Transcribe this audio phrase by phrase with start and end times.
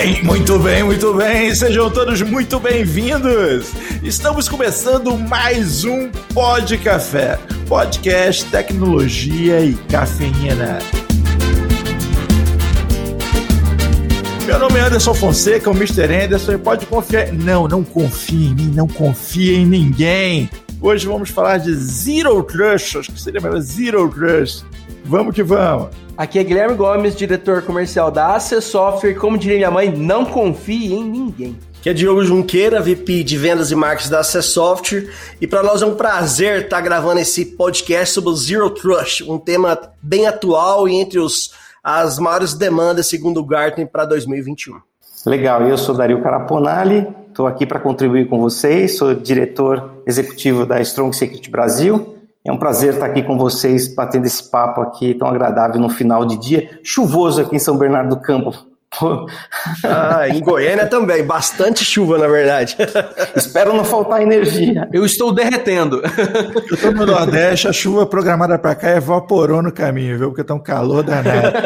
[0.00, 1.54] bem, muito bem, muito bem.
[1.54, 3.70] Sejam todos muito bem-vindos.
[4.02, 10.78] Estamos começando mais um Pod Café, podcast tecnologia e cafeína.
[14.46, 16.24] Meu nome é Anderson Fonseca, o Mr.
[16.24, 17.30] Anderson, e pode confiar.
[17.34, 20.48] Não, não confie em mim, não confie em ninguém.
[20.80, 24.64] Hoje vamos falar de Zero Trust, acho que seria melhor Zero Trust.
[25.10, 25.88] Vamos que vamos.
[26.16, 29.14] Aqui é Guilherme Gomes, diretor comercial da AC Software.
[29.14, 31.58] Como diria minha mãe, não confie em ninguém.
[31.80, 35.10] Aqui é Diogo Junqueira, VP de Vendas e Marketing da AC Software.
[35.40, 39.36] E para nós é um prazer estar gravando esse podcast sobre o Zero Trust, um
[39.36, 44.76] tema bem atual e entre os, as maiores demandas, segundo o Gartner, para 2021.
[45.26, 50.80] Legal, eu sou Dario Caraponali, estou aqui para contribuir com vocês, sou diretor executivo da
[50.80, 55.28] Strong Secret Brasil é um prazer estar aqui com vocês, batendo esse papo aqui tão
[55.28, 56.80] agradável no final de dia.
[56.82, 58.69] Chuvoso aqui em São Bernardo do Campo.
[59.84, 62.76] Ah, em Goiânia também, bastante chuva, na verdade.
[63.36, 64.88] Espero não faltar energia.
[64.92, 66.02] Eu estou derretendo.
[66.68, 70.28] Eu estou no Nordeste, a chuva programada para cá evaporou no caminho, viu?
[70.30, 71.56] Porque tá um calor danado.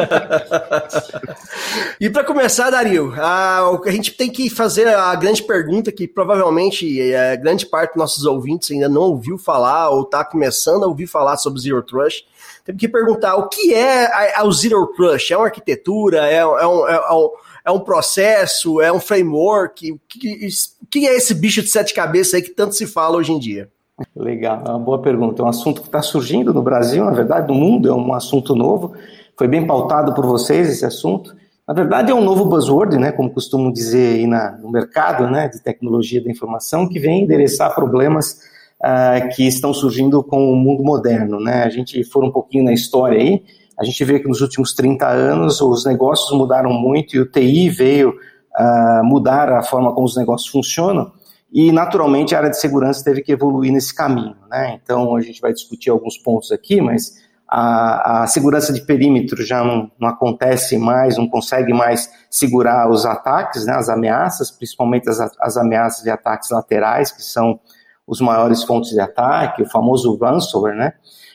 [1.99, 7.01] e para começar, Dario, a, a gente tem que fazer a grande pergunta que provavelmente
[7.01, 11.07] é, grande parte dos nossos ouvintes ainda não ouviu falar ou está começando a ouvir
[11.07, 12.23] falar sobre Zero Trust.
[12.65, 15.31] Temos que perguntar o que é o Zero Trust?
[15.31, 16.27] É uma arquitetura?
[16.27, 17.29] É, é, um, é, um,
[17.65, 18.81] é um processo?
[18.81, 19.91] É um framework?
[19.91, 20.49] O que,
[20.89, 23.69] que é esse bicho de sete cabeças aí que tanto se fala hoje em dia?
[24.15, 25.43] Legal, é uma boa pergunta.
[25.43, 28.55] É um assunto que está surgindo no Brasil, na verdade, no mundo, é um assunto
[28.55, 28.95] novo.
[29.37, 31.35] Foi bem pautado por vocês esse assunto.
[31.67, 35.47] Na verdade, é um novo buzzword, né, como costumam dizer aí na, no mercado né,
[35.47, 38.39] de tecnologia da informação, que vem endereçar problemas
[38.83, 41.39] uh, que estão surgindo com o mundo moderno.
[41.39, 41.63] Né?
[41.63, 43.43] A gente for um pouquinho na história aí,
[43.77, 47.69] a gente vê que nos últimos 30 anos os negócios mudaram muito e o TI
[47.69, 51.11] veio uh, mudar a forma como os negócios funcionam
[51.51, 54.35] e naturalmente a área de segurança teve que evoluir nesse caminho.
[54.49, 54.79] Né?
[54.81, 57.13] Então a gente vai discutir alguns pontos aqui, mas
[57.47, 63.05] a, a segurança de perímetro já não, não, acontece mais, não consegue mais segurar os
[63.05, 67.59] ataques, né, as ameaças, principalmente as, as ameaças de ataques laterais, que são
[68.07, 70.93] os maiores fontes de ataque, o famoso ransomware, né?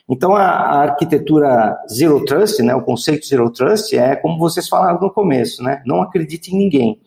[0.09, 5.01] Então, a, a, arquitetura Zero Trust, né, o conceito Zero Trust é como vocês falaram
[5.01, 5.83] no começo, né?
[5.87, 7.01] Não acredite em ninguém.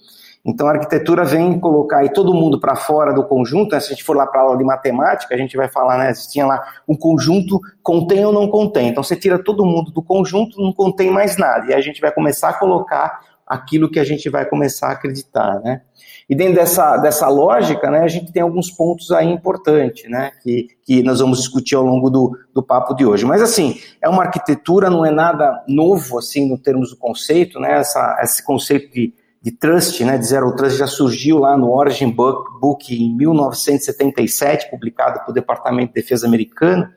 [0.46, 3.72] Então, a arquitetura vem colocar aí todo mundo para fora do conjunto.
[3.72, 3.79] Né?
[3.79, 6.13] Se a gente for lá para a aula de matemática, a gente vai falar, né?
[6.13, 8.90] Se tinha lá um conjunto, contém ou não contém.
[8.90, 11.72] Então, você tira todo mundo do conjunto, não contém mais nada.
[11.72, 15.62] E a gente vai começar a colocar aquilo que a gente vai começar a acreditar,
[15.62, 15.81] né?
[16.29, 20.67] E dentro dessa, dessa lógica, né, a gente tem alguns pontos aí importantes, né, que,
[20.84, 23.25] que nós vamos discutir ao longo do, do papo de hoje.
[23.25, 27.79] Mas, assim, é uma arquitetura, não é nada novo, assim, no termos do conceito, né,
[27.79, 32.09] essa, esse conceito de, de trust, né, de zero trust, já surgiu lá no Origin
[32.09, 36.88] Book, Book em 1977, publicado pelo Departamento de Defesa americano.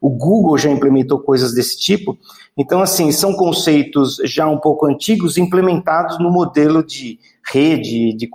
[0.00, 2.16] O Google já implementou coisas desse tipo.
[2.56, 7.18] Então, assim, são conceitos já um pouco antigos implementados no modelo de
[7.52, 8.28] rede de,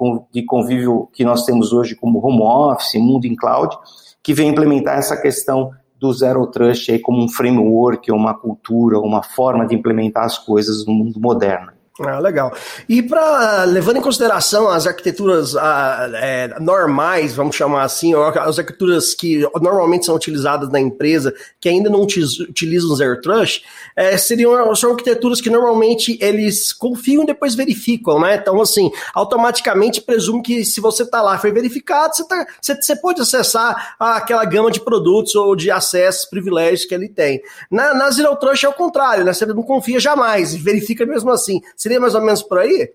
[0.44, 3.76] convívio que nós temos hoje como home office, mundo em cloud,
[4.24, 9.22] que vem implementar essa questão do Zero Trust aí como um framework, uma cultura, uma
[9.22, 11.72] forma de implementar as coisas no mundo moderno.
[12.07, 12.53] Ah, legal.
[12.88, 19.13] E para levando em consideração as arquiteturas ah, é, normais, vamos chamar assim, as arquiteturas
[19.13, 23.63] que normalmente são utilizadas na empresa, que ainda não utilizam Zero Trust,
[23.95, 28.35] é, seriam são arquiteturas que normalmente eles confiam e depois verificam, né?
[28.35, 32.95] Então, assim, automaticamente presumo que se você está lá foi verificado, você, tá, você, você
[32.95, 37.42] pode acessar aquela gama de produtos ou de acessos, privilégios que ele tem.
[37.69, 39.33] Na, na Zero Trust é o contrário, né?
[39.33, 41.62] Você não confia jamais, verifica mesmo assim.
[41.75, 42.90] Seria mais ou menos por aí?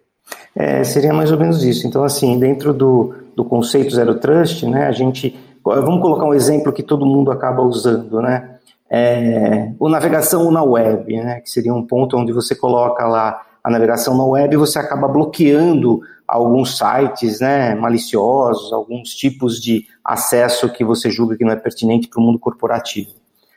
[0.54, 1.86] É, seria mais ou menos isso.
[1.86, 5.38] Então, assim, dentro do, do conceito Zero Trust, né, a gente.
[5.64, 8.56] Vamos colocar um exemplo que todo mundo acaba usando, né?
[8.88, 14.16] É, navegação na web, né, que seria um ponto onde você coloca lá a navegação
[14.16, 20.84] na web e você acaba bloqueando alguns sites né, maliciosos, alguns tipos de acesso que
[20.84, 23.10] você julga que não é pertinente para o mundo corporativo.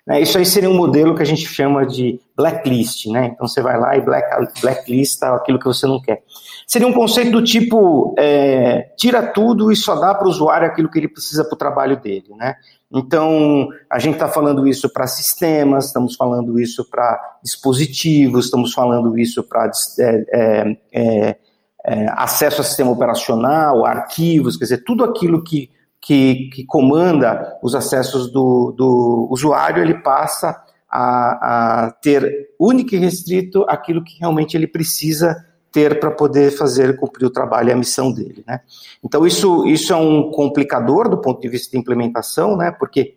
[0.06, 0.20] Né?
[0.22, 3.32] Isso aí seria um modelo que a gente chama de blacklist, né?
[3.34, 6.24] Então você vai lá e black, blacklista aquilo que você não quer.
[6.66, 10.90] Seria um conceito do tipo é, tira tudo e só dá para o usuário aquilo
[10.90, 12.56] que ele precisa para o trabalho dele, né?
[12.90, 19.20] Então a gente está falando isso para sistemas, estamos falando isso para dispositivos, estamos falando
[19.20, 19.70] isso para
[20.00, 21.38] é, é, é,
[21.86, 25.70] é, acesso a sistema operacional, arquivos, quer dizer, tudo aquilo que
[26.02, 30.56] que, que comanda os acessos do, do usuário, ele passa
[30.90, 36.98] a, a ter único e restrito aquilo que realmente ele precisa ter para poder fazer
[36.98, 38.44] cumprir o trabalho e a missão dele.
[38.48, 38.60] Né?
[39.04, 42.72] Então, isso, isso é um complicador do ponto de vista de implementação, né?
[42.72, 43.16] porque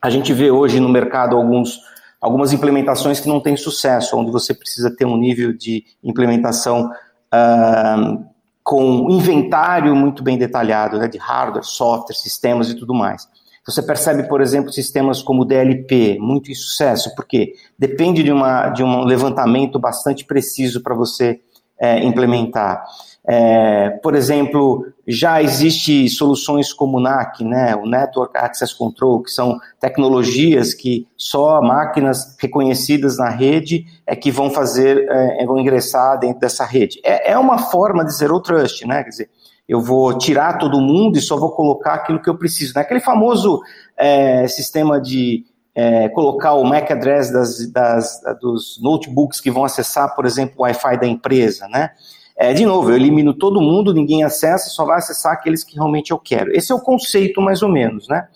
[0.00, 1.80] a gente vê hoje no mercado alguns,
[2.20, 6.90] algumas implementações que não têm sucesso, onde você precisa ter um nível de implementação
[7.34, 8.24] uh,
[8.62, 13.28] com inventário muito bem detalhado, né, de hardware, software, sistemas e tudo mais.
[13.70, 18.82] Você percebe, por exemplo, sistemas como o DLP, muito sucesso, porque depende de, uma, de
[18.82, 21.40] um levantamento bastante preciso para você
[21.78, 22.84] é, implementar.
[23.26, 29.30] É, por exemplo, já existe soluções como o NAC, né, o Network Access Control, que
[29.30, 36.18] são tecnologias que só máquinas reconhecidas na rede é que vão fazer, é, vão ingressar
[36.18, 37.00] dentro dessa rede.
[37.04, 39.30] É, é uma forma de Zero Trust, né, quer dizer,
[39.70, 42.74] eu vou tirar todo mundo e só vou colocar aquilo que eu preciso.
[42.74, 43.62] Naquele famoso
[43.96, 50.12] é, sistema de é, colocar o MAC address das, das, dos notebooks que vão acessar,
[50.16, 51.90] por exemplo, o Wi-Fi da empresa, né?
[52.36, 56.10] É, de novo, eu elimino todo mundo, ninguém acessa, só vai acessar aqueles que realmente
[56.10, 56.50] eu quero.
[56.50, 58.26] Esse é o conceito, mais ou menos, né?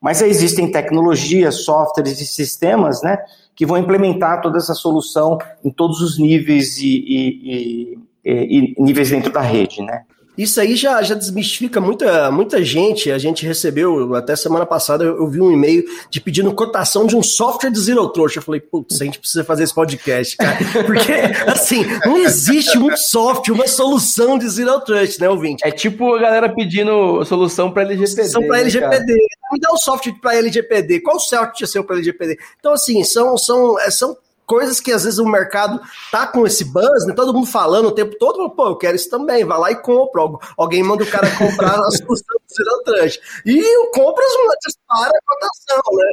[0.00, 3.18] Mas existem tecnologias, softwares e sistemas, né,
[3.56, 9.10] que vão implementar toda essa solução em todos os níveis e, e, e, e níveis
[9.10, 10.04] dentro da rede, né?
[10.36, 13.10] Isso aí já, já desmistifica muita, muita gente.
[13.10, 17.16] A gente recebeu, até semana passada, eu, eu vi um e-mail de pedindo cotação de
[17.16, 18.36] um software de Zero Trust.
[18.36, 20.58] Eu falei, putz, a gente precisa fazer esse podcast, cara.
[20.84, 21.12] Porque,
[21.46, 25.64] assim, não existe um software, uma solução de Zero Trust, né, ouvinte?
[25.64, 28.28] É tipo a galera pedindo solução para LGPD.
[28.28, 29.12] Solução para LGPD.
[29.12, 29.18] Né,
[29.52, 31.00] Me dá um software para LGPD.
[31.00, 32.38] Qual software é seu para LGPD?
[32.58, 35.80] Então, assim, são, são, é, são coisas que às vezes o mercado
[36.10, 37.14] tá com esse buzz, né?
[37.14, 40.22] Todo mundo falando o tempo todo, pô, eu quero isso também, vai lá e compra.
[40.56, 43.20] Alguém manda o cara comprar a solução do.
[43.46, 44.32] E o compras
[44.64, 46.12] dispara a cotação, né?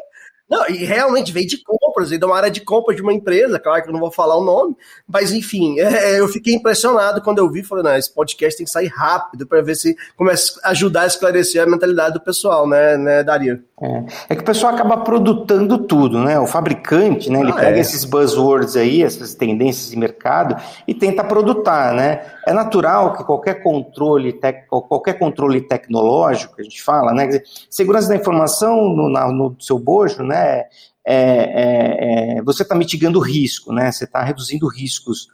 [0.51, 3.57] Não, e realmente vem de compras, vem de uma área de compras de uma empresa,
[3.57, 4.75] claro que eu não vou falar o nome,
[5.07, 8.72] mas enfim, é, eu fiquei impressionado quando eu vi, falei, não, esse podcast tem que
[8.72, 12.98] sair rápido para ver se começa a ajudar a esclarecer a mentalidade do pessoal, né,
[12.98, 13.63] né Dario?
[13.83, 14.04] É.
[14.30, 16.39] é, que o pessoal acaba produtando tudo, né?
[16.39, 17.39] O fabricante, né?
[17.39, 17.80] Ele ah, pega é.
[17.80, 20.56] esses buzzwords aí, essas tendências de mercado
[20.88, 22.22] e tenta produtar, né?
[22.45, 27.25] É natural que qualquer controle, tec, qualquer controle tecnológico que a gente fala, né?
[27.25, 30.66] Dizer, segurança da informação no, na, no seu bojo, né?
[31.04, 33.92] É, é, é você está mitigando o risco, né?
[33.92, 35.27] Você está reduzindo riscos.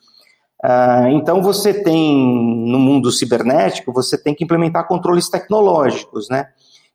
[0.63, 2.17] Ah, então você tem
[2.65, 6.47] no mundo cibernético, você tem que implementar controles tecnológicos, né?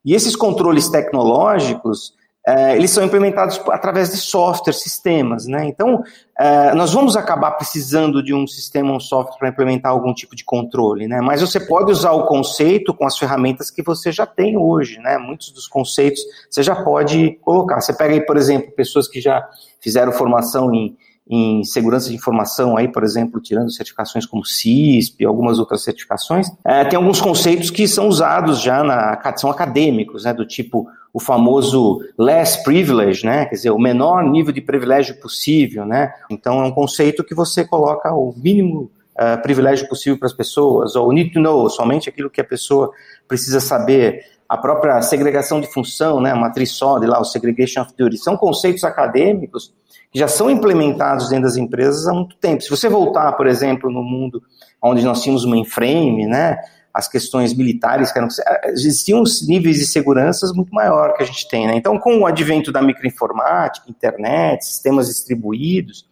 [0.04, 2.14] E esses controles tecnológicos,
[2.44, 5.64] é, eles são implementados através de software, sistemas, né?
[5.64, 6.02] Então,
[6.36, 10.44] é, nós vamos acabar precisando de um sistema, um software para implementar algum tipo de
[10.44, 11.20] controle, né?
[11.20, 15.18] Mas você pode usar o conceito com as ferramentas que você já tem hoje, né?
[15.18, 16.20] Muitos dos conceitos
[16.50, 17.80] você já pode colocar.
[17.80, 19.48] Você pega aí, por exemplo, pessoas que já
[19.80, 20.96] fizeram formação em
[21.28, 26.84] em segurança de informação, aí, por exemplo, tirando certificações como CISP algumas outras certificações, é,
[26.84, 32.00] tem alguns conceitos que são usados já na são acadêmicos, né, do tipo o famoso
[32.18, 36.12] less privilege, né, quer dizer, o menor nível de privilégio possível, né.
[36.30, 40.96] Então é um conceito que você coloca o mínimo uh, privilégio possível para as pessoas,
[40.96, 42.90] ou need to know, somente aquilo que a pessoa
[43.28, 47.92] precisa saber a própria segregação de função, né, a matriz SOD lá, o segregation of
[47.96, 49.72] duty, são conceitos acadêmicos
[50.14, 52.62] já são implementados dentro das empresas há muito tempo.
[52.62, 54.42] Se você voltar, por exemplo, no mundo
[54.80, 56.58] onde nós tínhamos mainframe, né,
[56.92, 58.28] as questões militares, que eram,
[58.66, 61.66] existiam níveis de segurança muito maior que a gente tem.
[61.66, 61.74] Né?
[61.74, 66.06] Então, com o advento da microinformática, internet, sistemas distribuídos,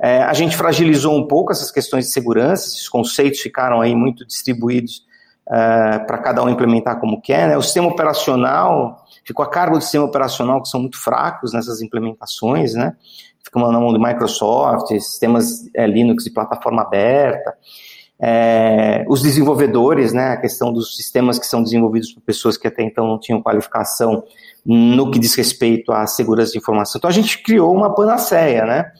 [0.00, 4.26] é, a gente fragilizou um pouco essas questões de segurança, esses conceitos ficaram aí muito
[4.26, 5.04] distribuídos
[5.46, 7.48] é, para cada um implementar como quer.
[7.48, 7.56] Né?
[7.56, 12.74] O sistema operacional ficou a cargo do sistema operacional, que são muito fracos nessas implementações,
[12.74, 12.94] né?
[13.44, 17.54] Fica na mão de Microsoft, sistemas é, Linux de plataforma aberta.
[18.18, 22.82] É, os desenvolvedores, né, a questão dos sistemas que são desenvolvidos por pessoas que até
[22.82, 24.24] então não tinham qualificação
[24.64, 26.98] no que diz respeito à segurança de informação.
[26.98, 28.90] Então a gente criou uma panaceia, né?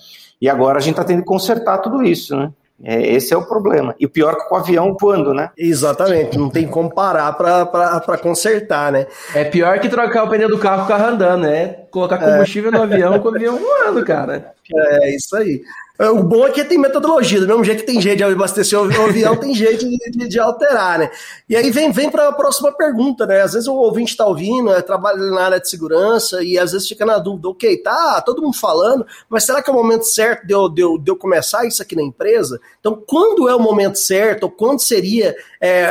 [0.41, 2.53] E agora a gente está tendo que consertar tudo isso, né?
[2.85, 3.95] É, esse é o problema.
[3.99, 5.51] E o pior é que com o avião quando, né?
[5.57, 9.07] Exatamente, não tem como parar para consertar, né?
[9.35, 11.77] É pior que trocar o pneu do carro com o carro andando, né?
[11.91, 12.77] Colocar combustível é.
[12.77, 14.53] no avião com o avião voando, cara.
[14.73, 15.63] É isso aí.
[15.97, 18.77] É, o bom é que tem metodologia, do mesmo jeito que tem jeito de abastecer
[18.77, 21.11] o avião, tem jeito de, de, de, alterar, né?
[21.49, 23.43] E aí vem, vem para a próxima pergunta, né?
[23.43, 26.89] Às vezes o ouvinte está ouvindo, é, trabalha na área de segurança e às vezes
[26.89, 30.45] fica na dúvida, ok, tá todo mundo falando, mas será que é o momento certo
[30.45, 32.61] de eu, de de eu começar isso aqui na empresa?
[32.81, 35.87] Então, quando é o momento certo, ou quando seria, é,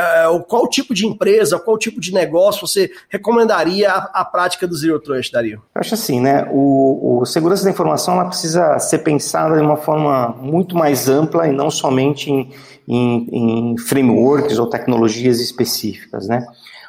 [0.46, 5.00] qual tipo de empresa, qual tipo de negócio você recomendaria a, a prática do Zero
[5.00, 5.62] Trust, Dario?
[5.74, 6.46] Eu acho assim, né?
[6.52, 11.08] O, o segurança da informação ela precisa ser pensada de uma forma forma muito mais
[11.08, 12.50] ampla e não somente em,
[12.88, 16.46] em, em frameworks ou tecnologias específicas, né?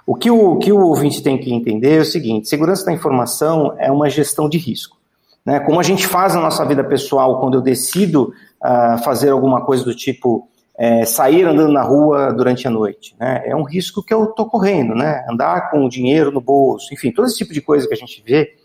[0.07, 2.91] O que o, o que o ouvinte tem que entender é o seguinte: segurança da
[2.91, 4.97] informação é uma gestão de risco.
[5.45, 5.59] Né?
[5.59, 8.33] Como a gente faz na nossa vida pessoal quando eu decido
[8.63, 10.47] uh, fazer alguma coisa do tipo
[10.77, 13.15] é, sair andando na rua durante a noite.
[13.19, 13.43] Né?
[13.45, 15.23] É um risco que eu estou correndo, né?
[15.29, 18.21] andar com o dinheiro no bolso, enfim, todo esse tipo de coisa que a gente
[18.25, 18.55] vê,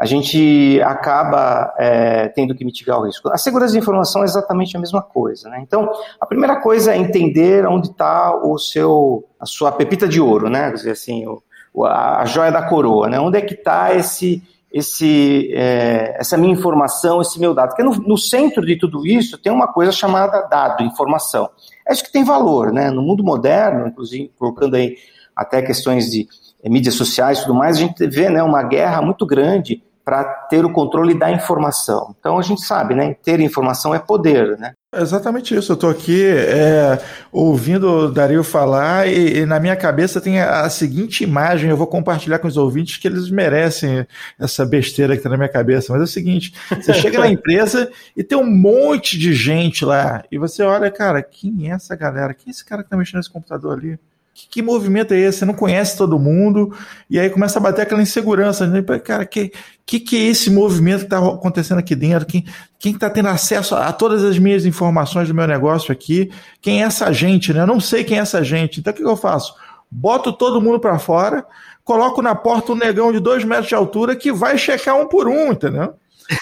[0.00, 3.28] a gente acaba é, tendo que mitigar o risco.
[3.28, 5.50] A segurança de informação é exatamente a mesma coisa.
[5.50, 5.60] Né?
[5.60, 10.48] Então, a primeira coisa é entender onde está o seu, a sua pepita de ouro,
[10.48, 10.70] né?
[10.70, 11.26] Quer dizer assim,
[11.74, 13.20] o, a, a joia da coroa, né?
[13.20, 14.42] Onde é que está esse
[14.72, 17.70] esse, é, essa minha informação, esse meu dado.
[17.70, 21.50] Porque no, no, centro de tudo isso tem uma coisa chamada dado, informação.
[21.86, 22.88] É isso que tem valor, né?
[22.90, 24.96] No mundo moderno, inclusive colocando aí
[25.36, 26.26] até questões de
[26.62, 30.24] é, mídias sociais e tudo mais, a gente vê né, uma guerra muito grande para
[30.24, 32.12] ter o controle da informação.
[32.18, 33.14] Então a gente sabe, né?
[33.22, 34.72] Ter informação é poder, né?
[34.92, 35.70] exatamente isso.
[35.70, 37.00] Eu estou aqui é,
[37.30, 41.70] ouvindo o Dario falar e, e, na minha cabeça tem a, a, seguinte imagem.
[41.70, 44.04] Eu vou compartilhar com os ouvintes que eles merecem
[44.36, 45.92] essa besteira que está na minha cabeça.
[45.92, 50.24] Mas é o seguinte: você chega na empresa e tem um monte de gente lá
[50.28, 52.34] e você olha, cara, quem é essa galera?
[52.34, 53.96] Quem é esse cara que está mexendo nesse computador ali?
[54.34, 55.38] Que, que, movimento é esse?
[55.38, 56.74] Você não conhece todo mundo,
[57.08, 58.66] e aí começa a bater aquela insegurança.
[58.66, 58.82] Né?
[59.00, 59.52] Cara, que,
[59.84, 62.26] que, que é esse movimento que está acontecendo aqui dentro?
[62.26, 66.30] Quem está tendo acesso a, a, todas as minhas informações do meu negócio aqui?
[66.60, 67.52] Quem é essa gente?
[67.52, 67.60] Né?
[67.60, 68.80] Eu não sei quem é essa gente.
[68.80, 69.54] Então o que, que eu faço?
[69.90, 71.44] Boto todo mundo para fora,
[71.84, 75.26] coloco na porta um negão de dois metros de altura que vai checar um por
[75.26, 75.94] um, entendeu?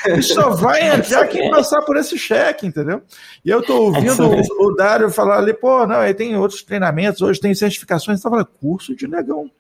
[0.07, 3.03] E só vai entrar quem passar por esse cheque, entendeu?
[3.45, 7.23] E eu tô ouvindo o, o Dário falar ali, pô, não, aí tem outros treinamentos,
[7.23, 9.51] hoje tem certificações, tá falando, curso de negão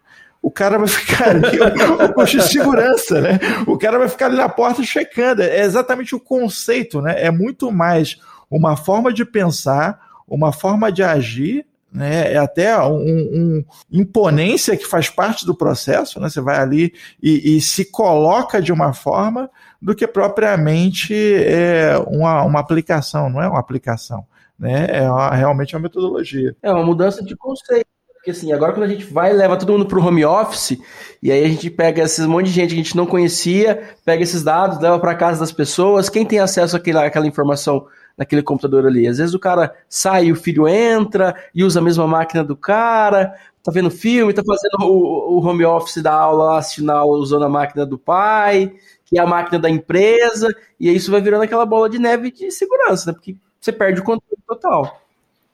[0.40, 3.38] o cara vai ficar ali, o, curso de segurança, né?
[3.66, 5.42] O cara vai ficar ali na porta checando.
[5.42, 7.14] É exatamente o conceito, né?
[7.18, 8.18] É muito mais
[8.50, 12.32] uma forma de pensar, uma forma de agir, né?
[12.32, 16.28] É até um, um imponência que faz parte do processo, né?
[16.28, 16.92] Você vai ali
[17.22, 23.40] e, e se coloca de uma forma do que propriamente é, uma, uma aplicação, não
[23.40, 24.26] é uma aplicação,
[24.58, 24.86] né?
[24.90, 26.54] É uma, realmente uma metodologia.
[26.62, 27.86] É uma mudança de conceito.
[28.14, 30.76] Porque assim, agora quando a gente vai leva todo mundo para o home office,
[31.22, 34.22] e aí a gente pega esses monte de gente que a gente não conhecia, pega
[34.22, 38.84] esses dados, leva para casa das pessoas, quem tem acesso àquela, àquela informação naquele computador
[38.84, 39.06] ali?
[39.06, 43.32] Às vezes o cara sai, o filho entra e usa a mesma máquina do cara,
[43.62, 47.44] tá vendo filme, tá fazendo o, o home office da aula assistindo a aula usando
[47.44, 48.74] a máquina do pai,
[49.08, 52.50] que é a máquina da empresa, e isso vai virando aquela bola de neve de
[52.50, 53.14] segurança, né?
[53.14, 55.00] Porque você perde o controle total.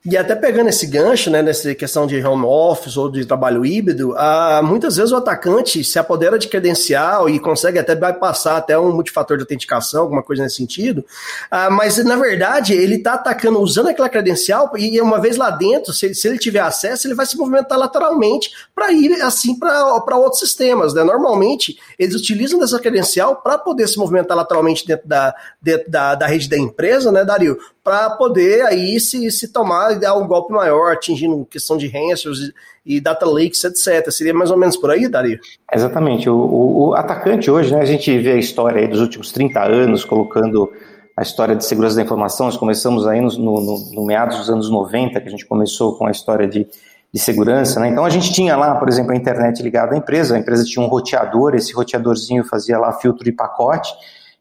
[0.06, 4.14] E até pegando esse gancho, né, nessa questão de home office ou de trabalho híbrido,
[4.62, 9.38] muitas vezes o atacante se apodera de credencial e consegue até bypassar até um multifator
[9.38, 11.02] de autenticação, alguma coisa nesse sentido,
[11.50, 15.90] ah, mas na verdade ele está atacando usando aquela credencial e uma vez lá dentro,
[15.94, 20.18] se ele, se ele tiver acesso, ele vai se movimentar lateralmente para ir assim para
[20.18, 20.92] outros sistemas.
[20.92, 21.02] Né?
[21.02, 26.26] Normalmente eles utilizam dessa credencial para poder se movimentar lateralmente dentro da, dentro da, da
[26.26, 27.58] rede da empresa, né, Dario?
[27.84, 32.50] Para poder aí se, se tomar e dar um golpe maior, atingindo questão de ransomwares
[32.86, 34.10] e, e data leaks, etc.
[34.10, 35.38] Seria mais ou menos por aí, Dario?
[35.70, 36.28] Exatamente.
[36.30, 39.62] O, o, o, atacante hoje, né, a gente vê a história aí dos últimos 30
[39.62, 40.72] anos, colocando
[41.16, 42.46] a história de segurança da informação.
[42.46, 46.06] Nós começamos aí no, no, no meados dos anos 90, que a gente começou com
[46.06, 46.66] a história de,
[47.12, 47.78] de segurança.
[47.78, 47.88] Né?
[47.88, 50.84] Então a gente tinha lá, por exemplo, a internet ligada à empresa, a empresa tinha
[50.84, 53.92] um roteador, esse roteadorzinho fazia lá filtro de pacote,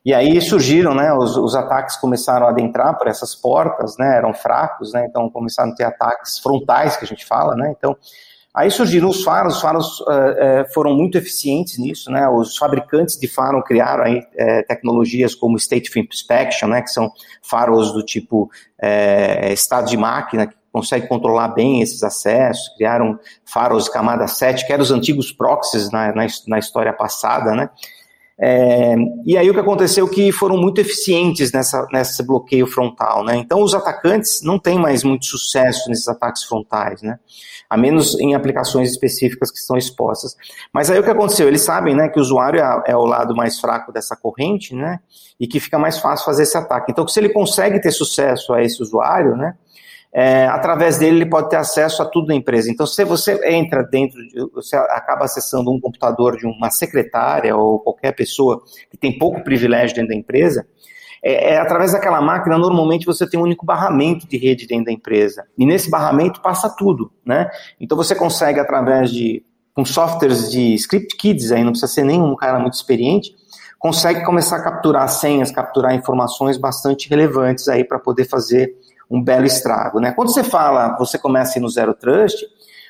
[0.05, 4.33] e aí surgiram, né, os, os, ataques começaram a adentrar por essas portas, né, eram
[4.33, 7.95] fracos, né, então começaram a ter ataques frontais, que a gente fala, né, então
[8.53, 13.29] aí surgiram os faros, os faros uh, foram muito eficientes nisso, né, os fabricantes de
[13.29, 17.09] faro criaram aí uh, tecnologias como State of Inspection, né, que são
[17.41, 18.51] faros do tipo
[19.53, 24.83] estado de máquina, que consegue controlar bem esses acessos, criaram faros camada 7, que eram
[24.83, 27.69] os antigos proxies na, na, na história passada, né,
[28.39, 33.23] é, e aí o que aconteceu é que foram muito eficientes nessa, nesse bloqueio frontal,
[33.23, 33.35] né?
[33.35, 37.19] Então os atacantes não têm mais muito sucesso nesses ataques frontais, né?
[37.69, 40.35] A menos em aplicações específicas que estão expostas.
[40.73, 41.47] Mas aí o que aconteceu?
[41.47, 44.99] Eles sabem, né, que o usuário é, é o lado mais fraco dessa corrente, né?
[45.39, 46.91] E que fica mais fácil fazer esse ataque.
[46.91, 49.55] Então, se ele consegue ter sucesso a esse usuário, né?
[50.13, 52.69] É, através dele ele pode ter acesso a tudo da empresa.
[52.69, 57.79] Então, se você entra dentro, de, você acaba acessando um computador de uma secretária ou
[57.79, 60.67] qualquer pessoa que tem pouco privilégio dentro da empresa,
[61.23, 64.91] é, é, através daquela máquina, normalmente você tem um único barramento de rede dentro da
[64.91, 65.45] empresa.
[65.57, 67.49] E nesse barramento passa tudo, né?
[67.79, 69.43] Então você consegue, através de
[69.73, 73.33] com softwares de script kids, aí não precisa ser nenhum cara muito experiente,
[73.79, 78.75] consegue começar a capturar senhas, capturar informações bastante relevantes aí para poder fazer
[79.09, 79.99] um belo estrago.
[79.99, 80.11] Né?
[80.11, 82.45] Quando você fala, você começa no Zero Trust,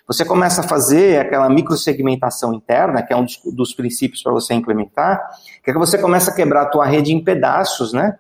[0.08, 4.54] você começa a fazer aquela microsegmentação interna, que é um dos, dos princípios para você
[4.54, 5.22] implementar,
[5.64, 8.18] que é que você começa a quebrar a tua rede em pedaços, né?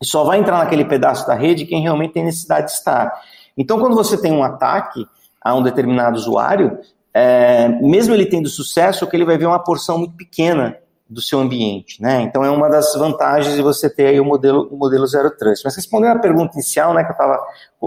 [0.00, 3.12] E só vai entrar naquele pedaço da rede quem realmente tem necessidade de estar.
[3.56, 5.06] Então, quando você tem um ataque
[5.40, 6.78] a um determinado usuário,
[7.12, 10.76] é, mesmo ele tendo sucesso, que ele vai ver uma porção muito pequena
[11.14, 12.22] do seu ambiente, né?
[12.22, 15.64] Então é uma das vantagens de você ter aí o modelo, o modelo Zero Trust.
[15.64, 17.38] Mas respondendo a pergunta inicial, né, que eu estava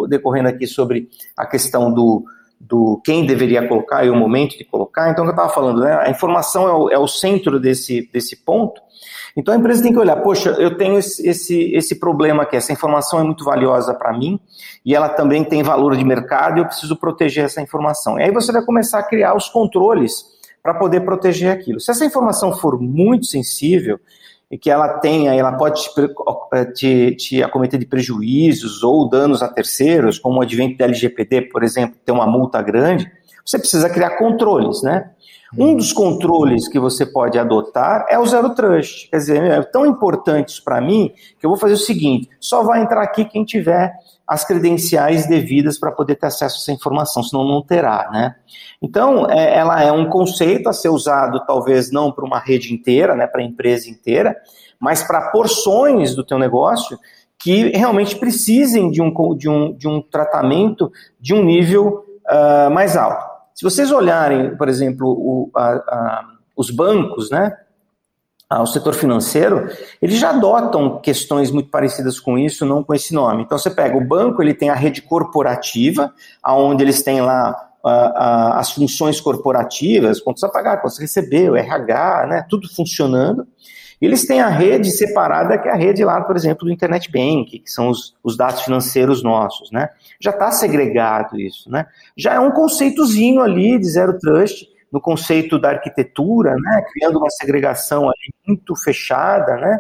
[0.08, 2.24] decorrendo aqui sobre a questão do,
[2.60, 5.10] do quem deveria colocar e o momento de colocar.
[5.10, 6.00] Então, eu estava falando, né?
[6.02, 8.82] A informação é o, é o, centro desse, desse ponto.
[9.36, 12.72] Então, a empresa tem que olhar, poxa, eu tenho esse, esse, esse problema aqui, essa
[12.72, 14.40] informação é muito valiosa para mim
[14.84, 18.18] e ela também tem valor de mercado e eu preciso proteger essa informação.
[18.18, 20.37] E aí você vai começar a criar os controles
[20.68, 21.80] para poder proteger aquilo.
[21.80, 23.98] Se essa informação for muito sensível,
[24.52, 25.90] e que ela tenha, ela pode te,
[26.54, 31.44] eh, te, te, acometer de prejuízos ou danos a terceiros, como o advento da LGPD,
[31.44, 33.10] por exemplo, ter uma multa grande,
[33.46, 35.10] você precisa criar controles, né?
[35.58, 39.10] Um dos controles que você pode adotar é o Zero Trust.
[39.10, 42.62] Quer dizer, é tão importante isso para mim que eu vou fazer o seguinte: só
[42.62, 43.94] vai entrar aqui quem tiver
[44.28, 48.36] as credenciais devidas para poder ter acesso a essa informação, senão não terá, né?
[48.82, 53.16] Então, é, ela é um conceito a ser usado talvez não para uma rede inteira,
[53.16, 54.36] né, para a empresa inteira,
[54.80, 57.00] mas para porções do teu negócio
[57.40, 62.98] que realmente precisem de um, de um, de um tratamento de um nível uh, mais
[62.98, 63.26] alto.
[63.56, 67.56] Se vocês olharem, por exemplo, o, a, a, os bancos, né,
[68.50, 69.70] ao setor financeiro,
[70.02, 73.44] eles já adotam questões muito parecidas com isso, não com esse nome.
[73.44, 77.52] Então você pega o banco, ele tem a rede corporativa, aonde eles têm lá
[77.84, 82.74] uh, uh, as funções corporativas, quanto você pagar, quanto você receber, o RH, né, tudo
[82.74, 83.46] funcionando.
[84.02, 87.12] E eles têm a rede separada, que é a rede lá, por exemplo, do Internet
[87.12, 89.90] Bank, que são os, os dados financeiros nossos, né?
[90.22, 91.88] Já está segregado isso, né?
[92.16, 97.30] Já é um conceitozinho ali de zero trust, no conceito da arquitetura, né, criando uma
[97.30, 98.10] segregação
[98.48, 99.80] muito fechada, né,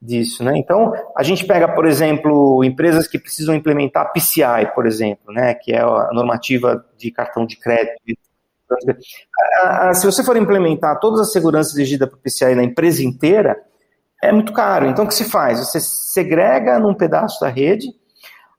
[0.00, 0.52] disso, né?
[0.56, 5.72] Então, a gente pega, por exemplo, empresas que precisam implementar PCI, por exemplo, né, que
[5.72, 7.96] é a normativa de cartão de crédito.
[9.94, 13.56] Se você for implementar todas as seguranças exigidas para o PCI na empresa inteira,
[14.22, 14.86] é muito caro.
[14.86, 15.60] Então, o que se faz?
[15.60, 17.88] Você segrega num pedaço da rede,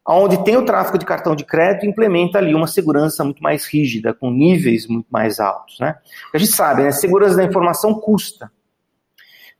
[0.08, 4.14] onde tem o tráfego de cartão de crédito, implementa ali uma segurança muito mais rígida,
[4.14, 5.80] com níveis muito mais altos.
[5.80, 5.96] Né?
[6.34, 6.92] A gente sabe, né?
[6.92, 8.52] segurança da informação custa.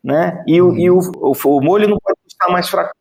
[0.04, 0.44] Né?
[0.48, 2.92] E, o, e o, o, o molho não pode custar mais fraco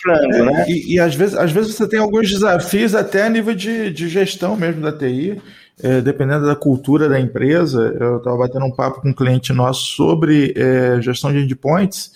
[0.00, 0.64] frango, né?
[0.68, 4.08] E, e, às, vezes, às vezes você tem alguns desafios até a nível de, de
[4.08, 5.40] gestão mesmo da TI,
[5.82, 7.94] é, dependendo da cultura da empresa.
[8.00, 12.12] Eu estava batendo um papo com um cliente nosso sobre é, gestão de endpoints,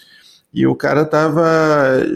[0.55, 1.43] e o cara tava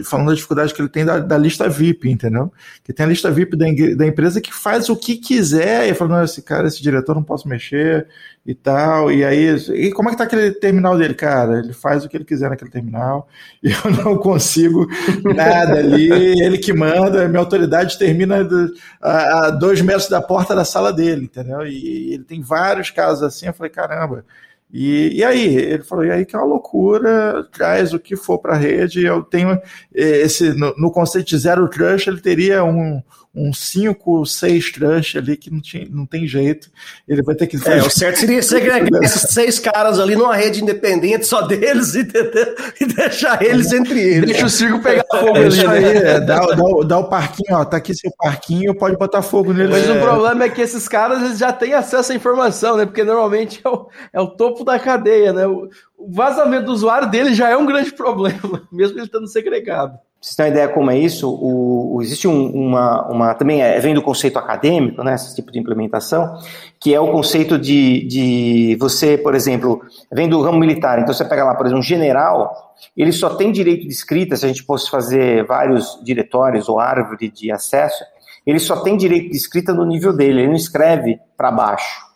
[0.05, 2.49] falando da dificuldade que ele tem da, da lista VIP, entendeu?
[2.81, 3.65] Que tem a lista VIP da,
[3.97, 7.49] da empresa que faz o que quiser, e falando, esse cara, esse diretor não posso
[7.49, 8.07] mexer
[8.45, 9.11] e tal.
[9.11, 11.15] E aí, e como é que tá aquele terminal dele?
[11.15, 13.27] Cara, ele faz o que ele quiser naquele terminal,
[13.61, 14.87] e eu não consigo
[15.35, 16.09] nada ali,
[16.41, 18.47] ele que manda, minha autoridade termina
[19.01, 21.67] a, a dois metros da porta da sala dele, entendeu?
[21.67, 24.23] E ele tem vários casos assim, eu falei, caramba.
[24.71, 25.55] E, e aí?
[25.55, 29.03] Ele falou, e aí que é uma loucura, traz o que for para a rede,
[29.03, 29.51] eu tenho
[29.95, 33.01] eh, esse, no, no conceito de zero trust, ele teria um,
[33.33, 36.69] um 5, 6 trust ali que não, tinha, não tem jeito.
[37.07, 37.77] Ele vai ter que fazer.
[37.77, 42.07] É, o certo seria segregar esses seis caras ali numa rede independente só deles e,
[42.81, 44.31] e deixar eles entre eles.
[44.31, 45.67] Deixa o circo pegar fogo é ali.
[45.67, 46.11] Aí, né?
[46.15, 46.55] é, dá, dá,
[46.87, 47.63] dá, o parquinho, ó.
[47.63, 49.71] Tá aqui seu parquinho, pode botar fogo nele.
[49.71, 49.91] Mas é.
[49.91, 52.85] o problema é que esses caras eles já têm acesso à informação, né?
[52.85, 55.45] Porque normalmente é o, é o topo da cadeia, né?
[55.45, 59.99] O, o vazamento do usuário dele já é um grande problema, mesmo ele estando segregado
[60.21, 61.29] vocês têm uma ideia como é isso?
[61.29, 65.49] O, o, existe um, uma, uma, também é, vem do conceito acadêmico, né, esse tipo
[65.49, 66.37] de implementação,
[66.77, 71.23] que é o conceito de, de você, por exemplo, vem do ramo militar, então você
[71.23, 74.63] pega lá, por exemplo, um general, ele só tem direito de escrita, se a gente
[74.63, 78.03] fosse fazer vários diretórios ou árvore de acesso,
[78.45, 82.08] ele só tem direito de escrita no nível dele, ele não escreve para baixo.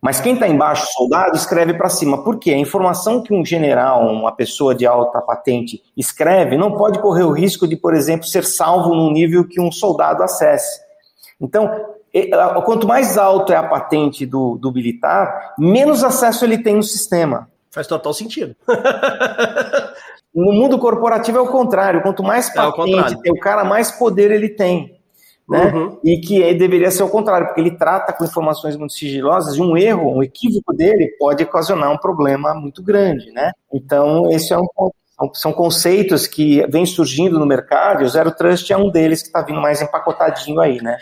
[0.00, 2.24] Mas quem está embaixo, soldado, escreve para cima.
[2.24, 2.52] Por quê?
[2.52, 7.32] A informação que um general, uma pessoa de alta patente, escreve não pode correr o
[7.32, 10.80] risco de, por exemplo, ser salvo num nível que um soldado acesse.
[11.38, 11.70] Então,
[12.64, 17.48] quanto mais alto é a patente do, do militar, menos acesso ele tem no sistema.
[17.70, 18.56] Faz total sentido.
[20.34, 22.02] no mundo corporativo é o contrário.
[22.02, 24.99] Quanto mais patente é o, tem o cara, mais poder ele tem.
[25.50, 25.72] Né?
[25.74, 25.98] Uhum.
[26.04, 29.76] E que deveria ser o contrário, porque ele trata com informações muito sigilosas e um
[29.76, 33.50] erro, um equívoco dele pode ocasionar um problema muito grande, né?
[33.72, 34.66] Então, esse é um
[35.34, 39.28] são conceitos que vêm surgindo no mercado e o Zero Trust é um deles que
[39.28, 40.96] está vindo mais empacotadinho aí, né?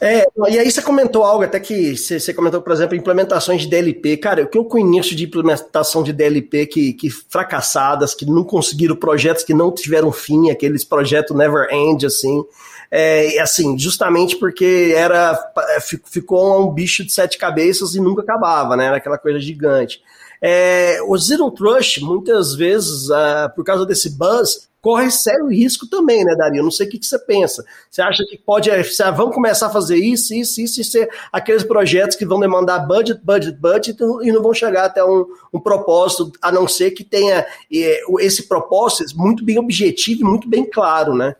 [0.00, 3.68] É, e aí você comentou algo até que você, você, comentou, por exemplo, implementações de
[3.68, 4.16] DLP.
[4.18, 8.94] Cara, o que eu conheço de implementação de DLP que, que fracassadas, que não conseguiram
[8.94, 12.44] projetos que não tiveram fim, aqueles projetos never end, assim.
[12.90, 15.38] É, assim, justamente porque era
[15.76, 18.86] é, ficou um bicho de sete cabeças e nunca acabava, né?
[18.86, 20.00] Era aquela coisa gigante.
[20.40, 26.24] É, o Zero Trust, muitas vezes, uh, por causa desse buzz, corre sério risco também,
[26.24, 26.62] né, Dario?
[26.62, 27.64] Não sei o que, que você pensa.
[27.90, 31.10] Você acha que pode, se, ah, vamos começar a fazer isso, isso, isso, e ser
[31.32, 35.60] aqueles projetos que vão demandar budget, budget, budget e não vão chegar até um, um
[35.60, 40.64] propósito, a não ser que tenha é, esse propósito muito bem objetivo e muito bem
[40.64, 41.34] claro, né?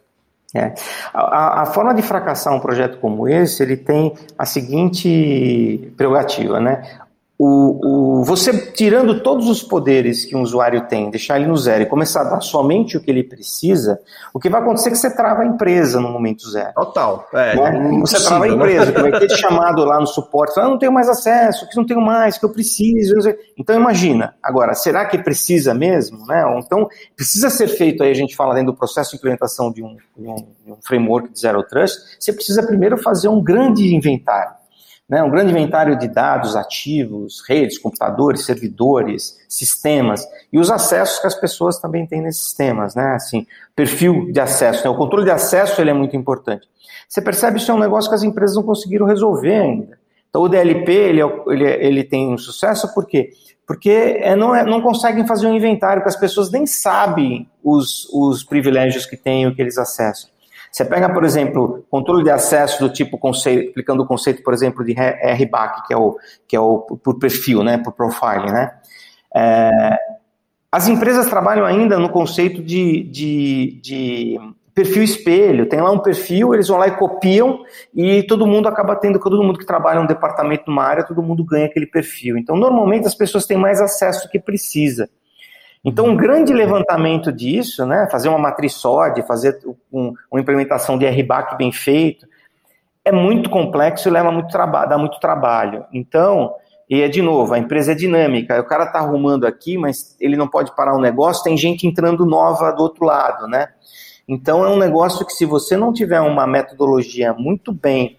[0.55, 0.73] É.
[1.13, 6.83] A, a, forma de fracassar um projeto como esse, ele tem a seguinte prerrogativa, né?
[7.39, 11.85] O, o, você tirando todos os poderes que um usuário tem, deixar ele no zero
[11.85, 14.01] e começar a dar somente o que ele precisa,
[14.35, 16.73] o que vai acontecer é que você trava a empresa no momento zero.
[16.75, 17.29] Total.
[17.33, 18.01] É, né?
[18.01, 18.55] Você trava a né?
[18.55, 21.87] empresa, que vai ter chamado lá no suporte, ah, não tenho mais acesso, que não
[21.87, 23.15] tenho mais, que eu preciso.
[23.57, 26.27] Então imagina, agora, será que precisa mesmo?
[26.27, 26.43] Né?
[26.59, 29.97] Então, precisa ser feito, aí a gente fala dentro do processo de implementação de um,
[30.17, 34.58] de um, de um framework de Zero Trust, você precisa primeiro fazer um grande inventário
[35.09, 41.27] né, um grande inventário de dados ativos, redes, computadores, servidores, sistemas e os acessos que
[41.27, 45.31] as pessoas também têm nesses sistemas, né, assim, perfil de acesso, né, o controle de
[45.31, 46.69] acesso ele é muito importante.
[47.09, 49.99] Você percebe isso é um negócio que as empresas não conseguiram resolver ainda.
[50.29, 53.31] Então o DLP ele, é ele, é, ele tem um sucesso por quê?
[53.67, 58.07] Porque é, não, é, não conseguem fazer um inventário, que as pessoas nem sabem os,
[58.13, 60.31] os privilégios que têm, o que eles acessam.
[60.79, 64.85] Você pega, por exemplo, controle de acesso do tipo conceito, aplicando o conceito, por exemplo,
[64.85, 68.71] de RBAC, que é o, que é o por perfil, né, por profile, né?
[69.35, 69.99] É,
[70.71, 74.41] as empresas trabalham ainda no conceito de, de, de,
[74.73, 75.69] perfil espelho.
[75.69, 79.43] Tem lá um perfil, eles vão lá e copiam e todo mundo acaba tendo, todo
[79.43, 82.39] mundo que trabalha um departamento numa área, todo mundo ganha aquele perfil.
[82.39, 85.11] Então, normalmente as pessoas têm mais acesso do que precisa.
[85.85, 89.59] Então, um grande levantamento disso, né, fazer uma matriz SOD, fazer
[89.93, 92.27] um, uma implementação de RBAC bem feito,
[93.05, 95.87] é muito complexo e leva muito trabalho, dá muito trabalho.
[95.93, 96.53] Então,
[96.91, 100.37] e é de novo, a empresa é dinâmica, o cara está arrumando aqui, mas ele
[100.37, 103.69] não pode parar o um negócio, tem gente entrando nova do outro lado, né?
[104.27, 108.19] Então é um negócio que se você não tiver uma metodologia muito bem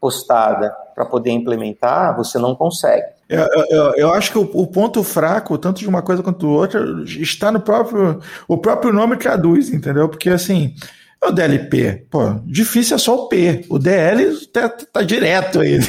[0.00, 3.19] postada para poder implementar, você não consegue.
[3.30, 6.48] Eu, eu, eu, acho que o, o, ponto fraco, tanto de uma coisa quanto do
[6.48, 8.18] outra, está no próprio.
[8.48, 10.08] O próprio nome traduz, entendeu?
[10.08, 10.74] Porque assim.
[11.22, 13.66] O DLP, pô, difícil é só o P.
[13.68, 15.78] O DL tá, tá direto aí.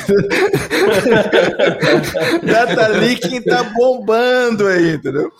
[2.43, 5.31] Data leaking tá bombando aí, entendeu?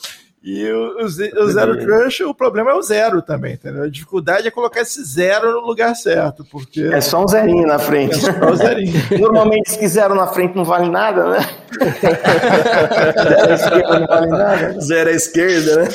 [0.43, 1.09] E o, o, o
[1.51, 3.83] Zero Crush, o problema é o zero também, entendeu?
[3.83, 6.81] A dificuldade é colocar esse zero no lugar certo, porque...
[6.81, 8.15] É só um zerinho na frente.
[8.15, 8.91] É só um zerinho.
[9.19, 11.39] Normalmente, se zero na frente não vale nada, né?
[13.23, 14.81] zero à esquerda não vale nada.
[14.81, 15.87] Zero à esquerda, né?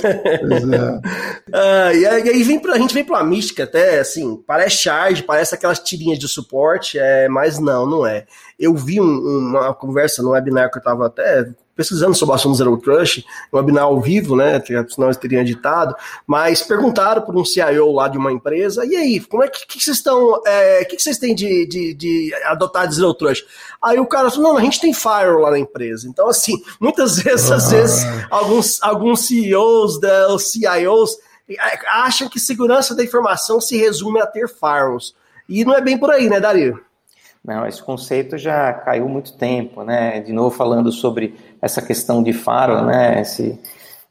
[0.77, 1.37] É.
[1.53, 5.23] Ah, e aí vem pra, a gente vem pra uma mística até, assim, parece charge,
[5.23, 8.27] parece aquelas tirinhas de suporte, é, mas não, não é.
[8.59, 12.57] Eu vi um, uma conversa no webinar que eu tava até pesquisando sobre o assunto
[12.57, 14.61] Zero Crush, um webinar ao vivo, né?
[14.89, 15.95] Senão eles teriam editado,
[16.27, 19.81] mas perguntaram por um CIO lá de uma empresa, e aí, como é que, que
[19.81, 20.41] vocês estão.
[20.47, 23.45] É, o que, que vocês têm de, de, de adotar de Zero Trust?
[23.83, 26.09] Aí o cara falou: não, a gente tem Firewall lá na empresa.
[26.09, 27.77] Então, assim, muitas vezes, às ah.
[27.77, 34.21] vezes, alguns, alguns CEOs, da, os CIOs, é, acham que segurança da informação se resume
[34.21, 35.15] a ter firewalls.
[35.49, 36.81] E não é bem por aí, né, Dario?
[37.47, 40.19] Não, esse conceito já caiu muito tempo, né?
[40.19, 43.21] De novo falando sobre essa questão de faro, né?
[43.21, 43.59] Esse,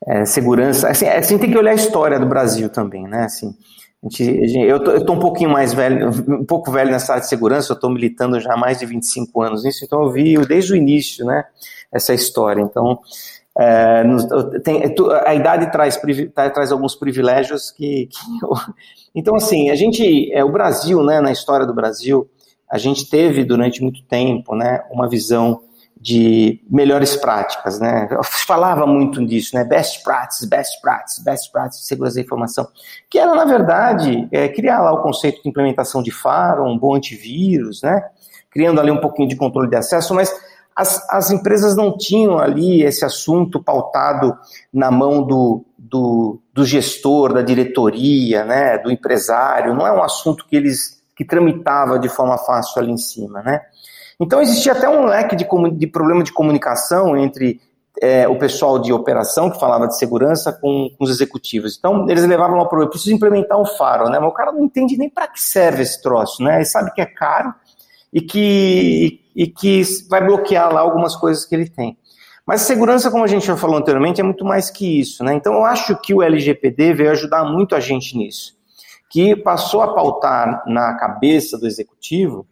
[0.08, 0.90] é, segurança.
[0.90, 3.24] Assim, é, assim, tem que olhar a história do Brasil também, né?
[3.24, 3.56] Assim,
[4.04, 6.92] a gente, a gente, eu, tô, eu tô um pouquinho mais velho, um pouco velho
[6.92, 10.04] nessa área de segurança, eu estou militando já há mais de 25 anos nisso, então
[10.04, 11.44] eu vi desde o início, né?
[11.92, 12.62] Essa história.
[12.62, 13.00] Então,
[13.58, 14.04] é,
[14.64, 14.84] tem,
[15.26, 16.00] a idade traz,
[16.54, 18.18] traz alguns privilégios que, que
[19.16, 22.30] então assim a gente é o Brasil né na história do Brasil
[22.70, 25.62] a gente teve durante muito tempo né, uma visão
[26.06, 28.08] de melhores práticas, né?
[28.12, 29.64] Eu falava muito disso, né?
[29.64, 32.68] Best practices, best practices, best practices, segurança da informação,
[33.10, 36.94] que era na verdade é, criar lá o conceito de implementação de faro, um bom
[36.94, 38.04] antivírus, né?
[38.52, 40.32] Criando ali um pouquinho de controle de acesso, mas
[40.76, 44.38] as, as empresas não tinham ali esse assunto pautado
[44.72, 48.78] na mão do, do, do gestor, da diretoria, né?
[48.78, 49.74] Do empresário.
[49.74, 53.62] Não é um assunto que eles que tramitava de forma fácil ali em cima, né?
[54.20, 57.60] Então existia até um leque de, de problema de comunicação entre
[58.02, 61.78] é, o pessoal de operação que falava de segurança com, com os executivos.
[61.78, 64.20] Então eles levavam ao problema, preciso implementar um faro, né?
[64.20, 66.56] Mas o cara não entende nem para que serve esse troço, né?
[66.56, 67.54] Ele sabe que é caro
[68.12, 71.98] e que, e que vai bloquear lá algumas coisas que ele tem.
[72.46, 75.34] Mas segurança, como a gente já falou anteriormente, é muito mais que isso, né?
[75.34, 78.56] Então eu acho que o LGPD veio ajudar muito a gente nisso,
[79.10, 82.46] que passou a pautar na cabeça do executivo,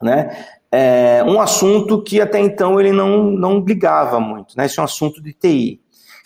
[0.00, 0.46] né?
[0.72, 4.66] É, um assunto que até então ele não, não ligava muito, né?
[4.66, 5.80] Esse é um assunto de TI.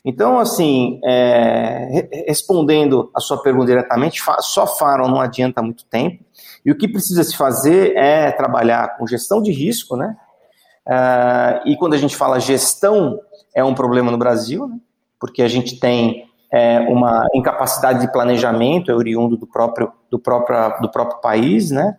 [0.05, 6.23] Então, assim, é, respondendo a sua pergunta diretamente, só Faro não adianta muito tempo.
[6.65, 10.15] E o que precisa se fazer é trabalhar com gestão de risco, né?
[10.87, 13.19] Uh, e quando a gente fala gestão,
[13.55, 14.77] é um problema no Brasil, né?
[15.19, 20.81] porque a gente tem é, uma incapacidade de planejamento, é oriundo do próprio, do próprio,
[20.83, 21.97] do próprio país, né?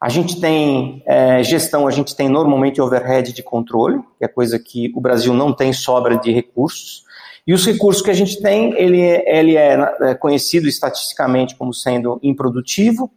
[0.00, 4.58] A gente tem é, gestão, a gente tem normalmente overhead de controle, que é coisa
[4.58, 7.04] que o Brasil não tem sobra de recursos.
[7.46, 11.74] E os recursos que a gente tem, ele, é, ele é, é conhecido estatisticamente como
[11.74, 13.10] sendo improdutivo,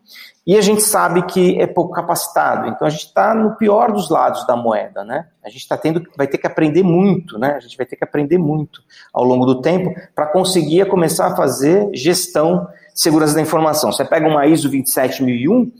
[0.46, 2.67] e a gente sabe que é pouco capacitado.
[2.67, 5.28] Então a gente está no pior dos lados da moeda, né?
[5.41, 7.54] A gente está tendo, vai ter que aprender muito, né?
[7.56, 8.82] A gente vai ter que aprender muito
[9.13, 13.91] ao longo do tempo para conseguir começar a fazer gestão de segurança da informação.
[13.91, 15.72] Você pega uma ISO 27001,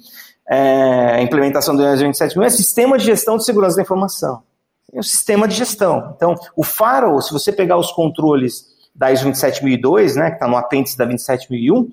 [0.50, 4.44] é, implementação do ISO 27001 é sistema de gestão de segurança da informação.
[4.92, 6.14] É um sistema de gestão.
[6.16, 10.58] Então, o Firewall, se você pegar os controles da ISO 27002, né, que está no
[10.58, 11.90] apêndice da 27001,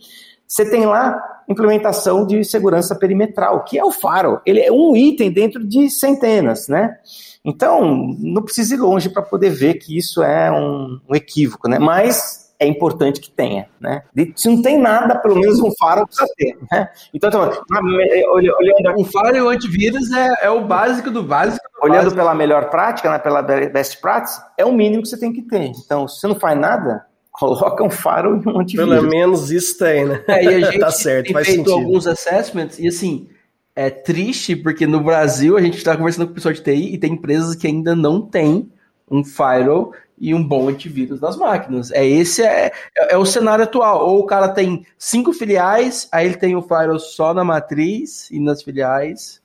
[0.47, 4.41] você tem lá implementação de segurança perimetral, que é o Firewall.
[4.45, 6.97] Ele é um item dentro de centenas, né?
[7.45, 11.79] Então, não precisa ir longe para poder ver que isso é um, um equívoco, né?
[11.79, 14.03] Mas é importante que tenha, né?
[14.37, 16.91] Se não tem nada, pelo menos um faro precisa ter, né?
[17.15, 19.01] Então, olhando...
[19.01, 21.65] Um faro e o antivírus é, é o básico do básico.
[21.81, 22.17] Do olhando básico.
[22.17, 25.73] pela melhor prática, né, pela best practice, é o mínimo que você tem que ter.
[25.75, 28.95] Então, se você não faz nada, coloca um faro e um antivírus.
[28.95, 30.23] Pelo menos isso tem, né?
[30.29, 31.81] É, e a gente tá certo, tem faz feito sentido.
[31.81, 33.27] alguns assessments e assim,
[33.75, 36.99] é triste porque no Brasil a gente está conversando com o pessoal de TI e
[36.99, 38.71] tem empresas que ainda não têm
[39.11, 41.91] um firewall e um bom antivírus nas máquinas.
[41.91, 44.07] É esse é, é, é, o cenário atual.
[44.07, 48.39] Ou o cara tem cinco filiais, aí ele tem o firewall só na matriz e
[48.39, 49.41] nas filiais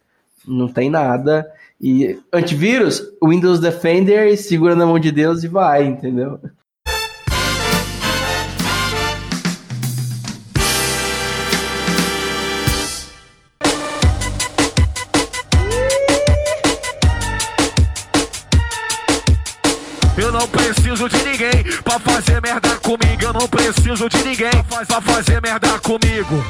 [0.47, 1.49] não tem nada.
[1.79, 6.39] E antivírus, Windows Defender segura na mão de Deus e vai, entendeu?
[20.47, 23.21] Preciso de ninguém pra fazer merda comigo.
[23.21, 26.43] Eu não preciso de ninguém pra fazer merda comigo.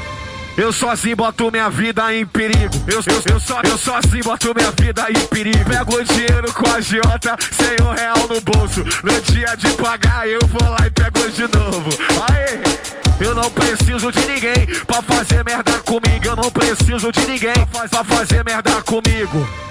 [0.56, 2.74] Eu sozinho boto minha vida em perigo.
[2.86, 5.64] Eu, eu, eu, só, eu sozinho boto minha vida em perigo.
[5.68, 8.82] Pego o dinheiro com a Jota, sem um real no bolso.
[9.02, 11.90] No dia de pagar, eu vou lá e pego de novo.
[12.30, 12.86] Aê!
[13.20, 16.24] Eu não preciso de ninguém pra fazer merda comigo.
[16.24, 19.65] Eu não preciso de ninguém pra fazer merda comigo.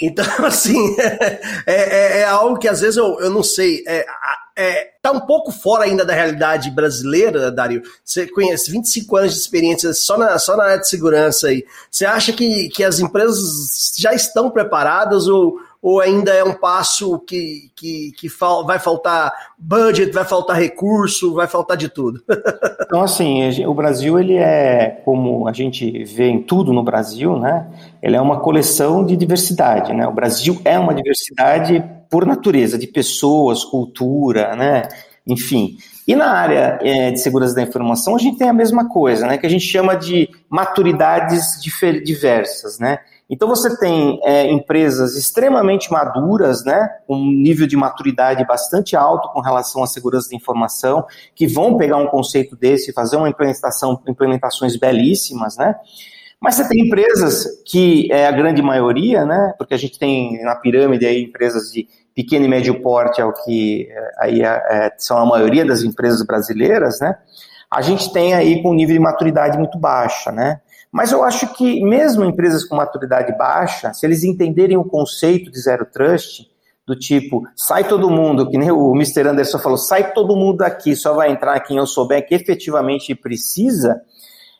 [0.00, 3.82] Então, assim, é, é, é, algo que às vezes eu, eu não sei.
[3.86, 4.06] É,
[4.56, 7.82] é, tá um pouco fora ainda da realidade brasileira, Dario.
[8.04, 11.64] Você conhece 25 anos de experiência só na, só na área de segurança aí.
[11.90, 17.18] Você acha que, que as empresas já estão preparadas ou, ou ainda é um passo
[17.18, 22.22] que, que, que fal, vai faltar budget, vai faltar recurso, vai faltar de tudo?
[22.86, 27.66] então, assim, o Brasil, ele é, como a gente vê em tudo no Brasil, né?
[28.02, 30.08] Ele é uma coleção de diversidade, né?
[30.08, 34.88] O Brasil é uma diversidade por natureza, de pessoas, cultura, né?
[35.26, 35.76] Enfim.
[36.08, 39.36] E na área é, de segurança da informação, a gente tem a mesma coisa, né?
[39.36, 41.60] Que a gente chama de maturidades
[42.02, 43.00] diversas, né?
[43.28, 49.32] Então você tem é, empresas extremamente maduras, né, com um nível de maturidade bastante alto
[49.32, 53.28] com relação à segurança da informação, que vão pegar um conceito desse e fazer uma
[53.28, 55.74] implementação, implementações belíssimas, né?
[56.40, 59.54] Mas você tem empresas que é a grande maioria, né?
[59.56, 63.32] Porque a gente tem na pirâmide aí empresas de pequeno e médio porte, é o
[63.32, 67.16] que é, aí é, é, são a maioria das empresas brasileiras, né?
[67.70, 70.60] A gente tem aí com um nível de maturidade muito baixa, né?
[70.94, 75.60] Mas eu acho que mesmo empresas com maturidade baixa, se eles entenderem o conceito de
[75.60, 76.48] zero trust,
[76.86, 79.26] do tipo, sai todo mundo, que nem o Mr.
[79.26, 84.00] Anderson falou, sai todo mundo daqui, só vai entrar quem eu souber que efetivamente precisa,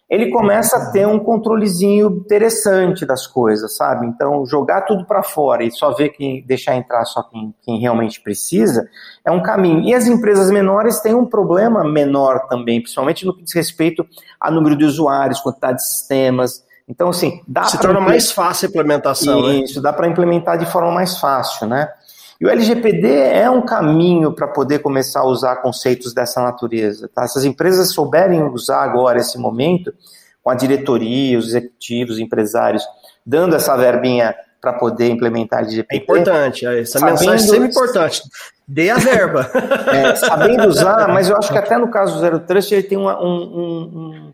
[0.09, 4.07] ele começa a ter um controlezinho interessante das coisas, sabe?
[4.07, 8.21] Então, jogar tudo para fora e só ver quem deixar entrar só quem, quem, realmente
[8.21, 8.89] precisa
[9.25, 9.81] é um caminho.
[9.81, 14.07] E as empresas menores têm um problema menor também, principalmente no que diz respeito
[14.39, 16.63] a número de usuários, quantidade de sistemas.
[16.87, 19.43] Então, assim, dá se torna mais fácil a implementação.
[19.43, 19.57] Né?
[19.61, 19.83] Isso, né?
[19.83, 21.89] dá para implementar de forma mais fácil, né?
[22.45, 27.09] E o LGPD é um caminho para poder começar a usar conceitos dessa natureza.
[27.09, 27.27] Tá?
[27.27, 29.95] Se as empresas souberem usar agora esse momento,
[30.43, 32.85] com a diretoria, os executivos, os empresários,
[33.25, 35.87] dando essa verbinha para poder implementar LGPD.
[35.91, 38.23] É importante, essa sabendo, mensagem é sempre importante.
[38.69, 39.51] Dê a verba.
[39.95, 42.99] É, sabendo usar, mas eu acho que até no caso do Zero Trust ele tem
[42.99, 44.33] uma, um, um,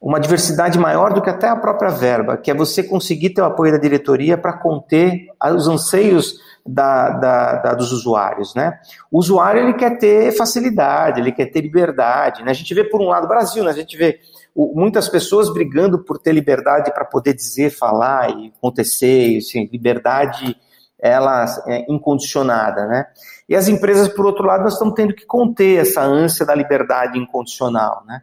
[0.00, 3.46] uma diversidade maior do que até a própria verba, que é você conseguir ter o
[3.46, 8.78] apoio da diretoria para conter os anseios da, da, da, dos usuários, né?
[9.10, 12.50] O usuário ele quer ter facilidade, ele quer ter liberdade, né?
[12.50, 13.70] A gente vê por um lado Brasil, né?
[13.70, 14.20] A gente vê
[14.54, 20.56] muitas pessoas brigando por ter liberdade para poder dizer, falar e acontecer, assim, liberdade
[21.02, 23.06] ela é incondicionada, né?
[23.48, 27.18] E as empresas, por outro lado, nós estamos tendo que conter essa ânsia da liberdade
[27.18, 28.22] incondicional, né?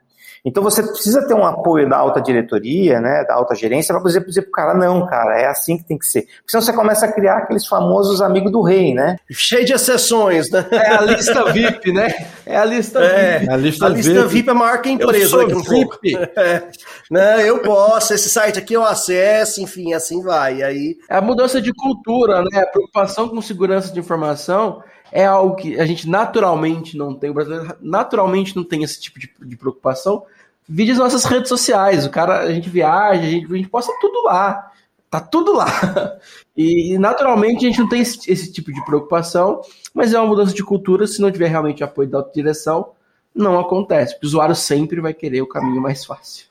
[0.50, 4.26] Então você precisa ter um apoio da alta diretoria, né, da alta gerência, para dizer,
[4.26, 6.24] dizer para o cara, não, cara, é assim que tem que ser.
[6.24, 9.18] Porque senão você começa a criar aqueles famosos amigos do rei, né?
[9.30, 10.66] Cheio de exceções, né?
[10.72, 12.28] É a lista VIP, né?
[12.48, 13.52] É a lista é, VIP.
[13.52, 14.28] A lista, a lista VIP.
[14.30, 14.50] VIP.
[14.50, 15.38] é maior que a empresa.
[15.38, 16.18] Eu sou VIP.
[16.36, 16.64] É.
[17.12, 20.64] Não, eu posso, esse site aqui eu acesso, enfim, assim vai.
[20.64, 20.98] Aí...
[21.08, 22.62] É a mudança de cultura, né?
[22.62, 24.82] A preocupação com segurança de informação
[25.12, 29.20] é algo que a gente naturalmente não tem, o brasileiro naturalmente não tem esse tipo
[29.20, 30.24] de, de preocupação.
[30.72, 33.92] Vide as nossas redes sociais, o cara, a gente viaja, a gente, a gente posta
[34.00, 34.72] tudo lá,
[35.10, 35.66] tá tudo lá.
[36.62, 39.62] E naturalmente a gente não tem esse, esse tipo de preocupação,
[39.94, 42.92] mas é uma mudança de cultura, se não tiver realmente apoio da direção,
[43.34, 46.48] não acontece, o usuário sempre vai querer o caminho mais fácil.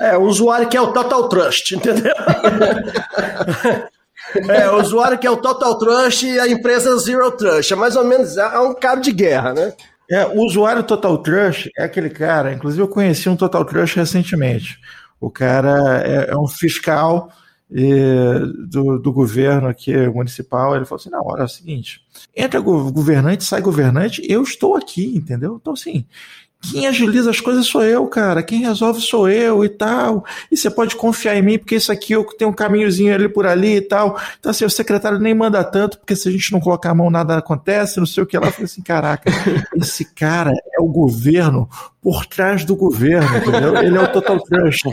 [0.00, 2.14] É, o usuário quer o Total Trust, entendeu?
[4.48, 7.72] É, o usuário que é o Total Trust e a empresa Zero Trust.
[7.72, 9.74] É mais ou menos é um cabo de guerra, né?
[10.12, 14.78] É, o usuário Total Trust é aquele cara, inclusive eu conheci um Total Trust recentemente.
[15.18, 17.30] O cara é, é um fiscal
[18.68, 20.76] do, do, governo aqui municipal.
[20.76, 22.02] Ele falou assim: não, olha, é o seguinte:
[22.36, 25.58] entra governante, sai governante, eu estou aqui, entendeu?
[25.60, 26.04] Então, assim,
[26.62, 28.42] quem agiliza as coisas sou eu, cara.
[28.42, 30.24] Quem resolve sou eu e tal.
[30.50, 33.46] E você pode confiar em mim, porque isso aqui eu tenho um caminhozinho ali por
[33.46, 34.18] ali e tal.
[34.38, 37.10] Então, assim, o secretário nem manda tanto, porque se a gente não colocar a mão,
[37.10, 38.52] nada acontece, não sei o que lá.
[38.56, 39.30] Eu assim: caraca,
[39.74, 41.68] esse cara é o governo
[42.00, 43.76] por trás do governo, entendeu?
[43.76, 44.88] Ele é o total trust.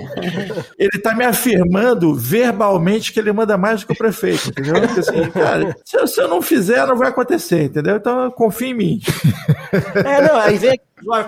[0.77, 4.79] Ele está me afirmando verbalmente que ele manda mais do que o prefeito, entendeu?
[4.81, 7.95] Porque, assim, cara, se eu, se eu, não fizer, não vai acontecer, entendeu?
[7.95, 9.01] Então confia em mim.
[10.05, 10.79] É, não, aí vem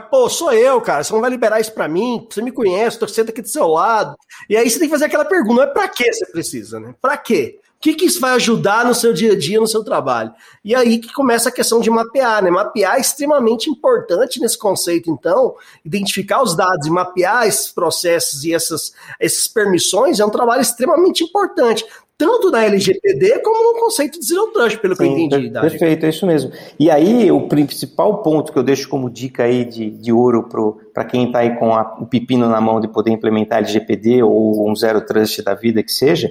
[0.10, 3.08] pô, sou eu, cara, você não vai liberar isso para mim, você me conhece, tô
[3.08, 4.16] sentado aqui do seu lado.
[4.50, 6.96] E aí você tem que fazer aquela pergunta, mas pra que você precisa, né?
[7.02, 7.60] Pra quê?
[7.82, 10.32] que, que isso vai ajudar no seu dia a dia, no seu trabalho?
[10.64, 12.52] E aí que começa a questão de mapear, né?
[12.52, 18.54] Mapear é extremamente importante nesse conceito, então, identificar os dados e mapear esses processos e
[18.54, 21.84] essas, essas permissões é um trabalho extremamente importante
[22.22, 25.50] tanto na LGPD como no conceito de Zero Trust, pelo Sim, que eu entendi.
[25.60, 26.52] Perfeito, é isso mesmo.
[26.78, 30.48] E aí, o principal ponto que eu deixo como dica aí de, de ouro
[30.94, 34.70] para quem está aí com a, o pepino na mão de poder implementar LGPD ou
[34.70, 36.30] um Zero Trust da vida que seja,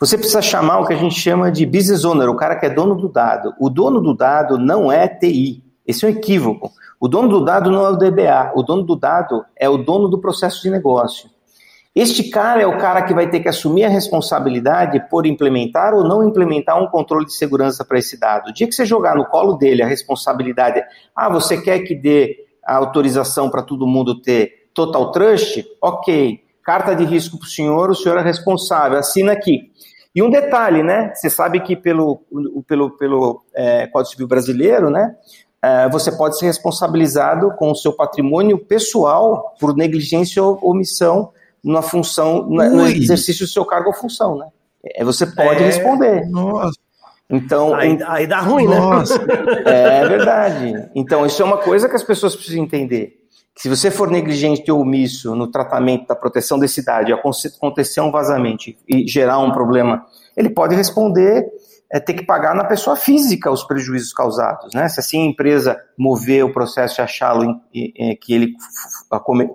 [0.00, 2.70] você precisa chamar o que a gente chama de business owner, o cara que é
[2.70, 3.52] dono do dado.
[3.60, 5.62] O dono do dado não é TI.
[5.86, 6.72] Esse é um equívoco.
[6.98, 8.52] O dono do dado não é o DBA.
[8.54, 11.28] O dono do dado é o dono do processo de negócio.
[12.00, 16.04] Este cara é o cara que vai ter que assumir a responsabilidade por implementar ou
[16.04, 18.50] não implementar um controle de segurança para esse dado.
[18.50, 20.80] O dia que você jogar no colo dele a responsabilidade,
[21.12, 25.66] ah, você quer que dê a autorização para todo mundo ter total trust?
[25.82, 26.38] Ok.
[26.62, 29.72] Carta de risco para o senhor, o senhor é responsável, assina aqui.
[30.14, 31.12] E um detalhe, né?
[31.12, 32.20] Você sabe que pelo,
[32.68, 35.16] pelo, pelo é, Código Civil Brasileiro, né?
[35.60, 41.32] É, você pode ser responsabilizado com o seu patrimônio pessoal por negligência ou omissão
[41.64, 44.46] na função, no exercício do seu cargo ou função, né?
[44.84, 46.28] É, você pode é, responder.
[46.28, 46.78] Nossa.
[47.30, 48.78] Então, aí, aí dá ruim, né?
[48.78, 49.18] nossa.
[49.18, 49.34] né?
[49.66, 50.90] É verdade.
[50.94, 53.18] Então, isso é uma coisa que as pessoas precisam entender
[53.58, 58.72] se você for negligente ou omisso no tratamento da proteção desse dado, acontecer um vazamento
[58.88, 60.06] e gerar um problema,
[60.36, 61.44] ele pode responder
[61.90, 64.74] é, ter que pagar na pessoa física os prejuízos causados.
[64.74, 64.88] Né?
[64.88, 67.60] Se assim a empresa mover o processo e achá-lo
[68.20, 68.52] que ele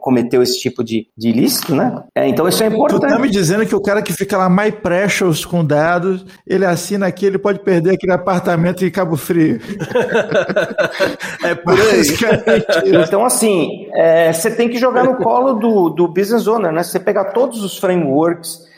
[0.01, 2.03] cometeu esse tipo de, de ilícito, né?
[2.15, 3.01] É, então isso é importante.
[3.01, 6.65] Tu tá me dizendo que o cara que fica lá mais precious com dados, ele
[6.65, 9.61] assina aqui, ele pode perder aquele apartamento em Cabo Frio.
[11.43, 13.03] é por aí.
[13.05, 16.83] então, assim, é, você tem que jogar no colo do, do business owner, né?
[16.83, 18.72] Você pegar todos os frameworks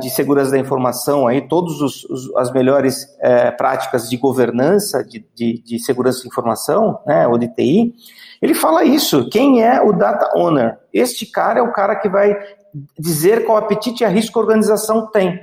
[0.00, 1.74] de segurança da informação, aí, todas
[2.36, 7.46] as melhores uh, práticas de governança de, de, de, segurança da informação, né, ou de
[7.46, 7.94] TI,
[8.40, 9.28] ele fala isso.
[9.30, 10.78] Quem é o data owner?
[10.92, 12.36] Este cara é o cara que vai
[12.98, 15.40] dizer qual apetite e a risco a organização tem.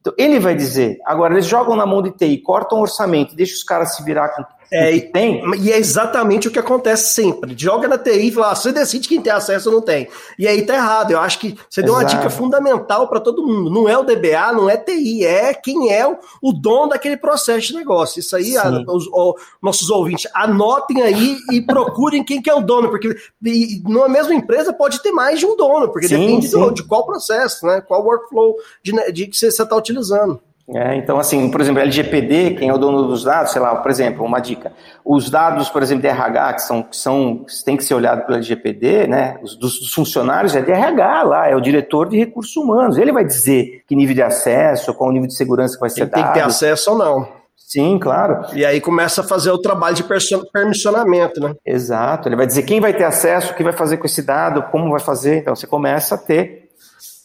[0.00, 0.98] Então, ele vai dizer.
[1.06, 4.30] Agora, eles jogam na mão de TI, cortam o orçamento, deixam os caras se virar
[4.30, 4.42] com
[4.72, 5.42] é, e tem.
[5.58, 7.54] E é exatamente o que acontece sempre.
[7.58, 10.06] Joga na TI e fala, ah, você decide quem tem acesso ou não tem.
[10.38, 11.10] E aí tá errado.
[11.10, 13.68] Eu acho que você deu uma dica fundamental para todo mundo.
[13.68, 17.66] Não é o DBA, não é TI, é quem é o, o dono daquele processo
[17.66, 18.20] de negócio.
[18.20, 22.60] Isso aí, a, os, os, nossos ouvintes, anotem aí e procurem quem que é o
[22.60, 26.48] dono, porque e, numa mesma empresa pode ter mais de um dono, porque sim, depende
[26.48, 26.58] sim.
[26.58, 27.80] Do, de qual processo, né?
[27.80, 30.40] Qual workflow de, de que você está utilizando.
[30.74, 33.90] É, então, assim, por exemplo, LGPD, quem é o dono dos dados, sei lá, por
[33.90, 34.72] exemplo, uma dica.
[35.04, 38.24] Os dados, por exemplo, de RH, que são, que são que tem que ser olhado
[38.24, 39.38] pelo LGPD, né?
[39.42, 42.98] Os, dos, dos, funcionários é de RH lá, é o diretor de recursos humanos.
[42.98, 46.02] Ele vai dizer que nível de acesso, qual o nível de segurança que vai ser
[46.02, 46.22] Ele dado.
[46.22, 47.40] Tem que ter acesso ou não.
[47.70, 48.46] Sim, claro.
[48.52, 50.04] E aí começa a fazer o trabalho de
[50.52, 51.54] permissionamento, né?
[51.64, 52.28] Exato.
[52.28, 54.90] Ele vai dizer quem vai ter acesso, o que vai fazer com esse dado, como
[54.90, 55.36] vai fazer.
[55.36, 56.59] Então você começa a ter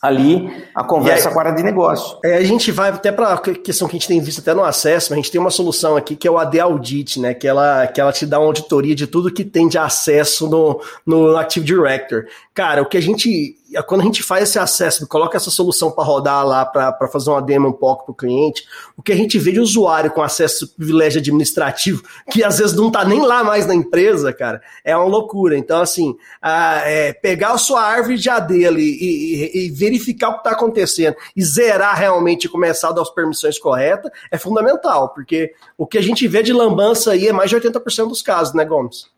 [0.06, 2.18] ali a conversa aí, com a área de negócio.
[2.24, 4.64] É, a gente vai até para a questão que a gente tem visto até no
[4.64, 7.34] acesso, a gente tem uma solução aqui que é o AD Audit, né?
[7.34, 10.82] Que ela, que ela te dá uma auditoria de tudo que tem de acesso no,
[11.06, 12.26] no Active Director.
[12.54, 16.04] Cara, o que a gente quando a gente faz esse acesso, coloca essa solução para
[16.04, 18.66] rodar lá, para fazer uma demo um pouco para o cliente,
[18.98, 22.88] o que a gente vê de usuário com acesso privilégio administrativo, que às vezes não
[22.88, 25.58] está nem lá mais na empresa, cara, é uma loucura.
[25.58, 30.30] Então, assim, a, é, pegar a sua árvore de AD ali e, e, e verificar
[30.30, 34.38] o que está acontecendo e zerar realmente e começar a dar as permissões corretas é
[34.38, 38.22] fundamental, porque o que a gente vê de lambança aí é mais de 80% dos
[38.22, 39.15] casos, né, Gomes?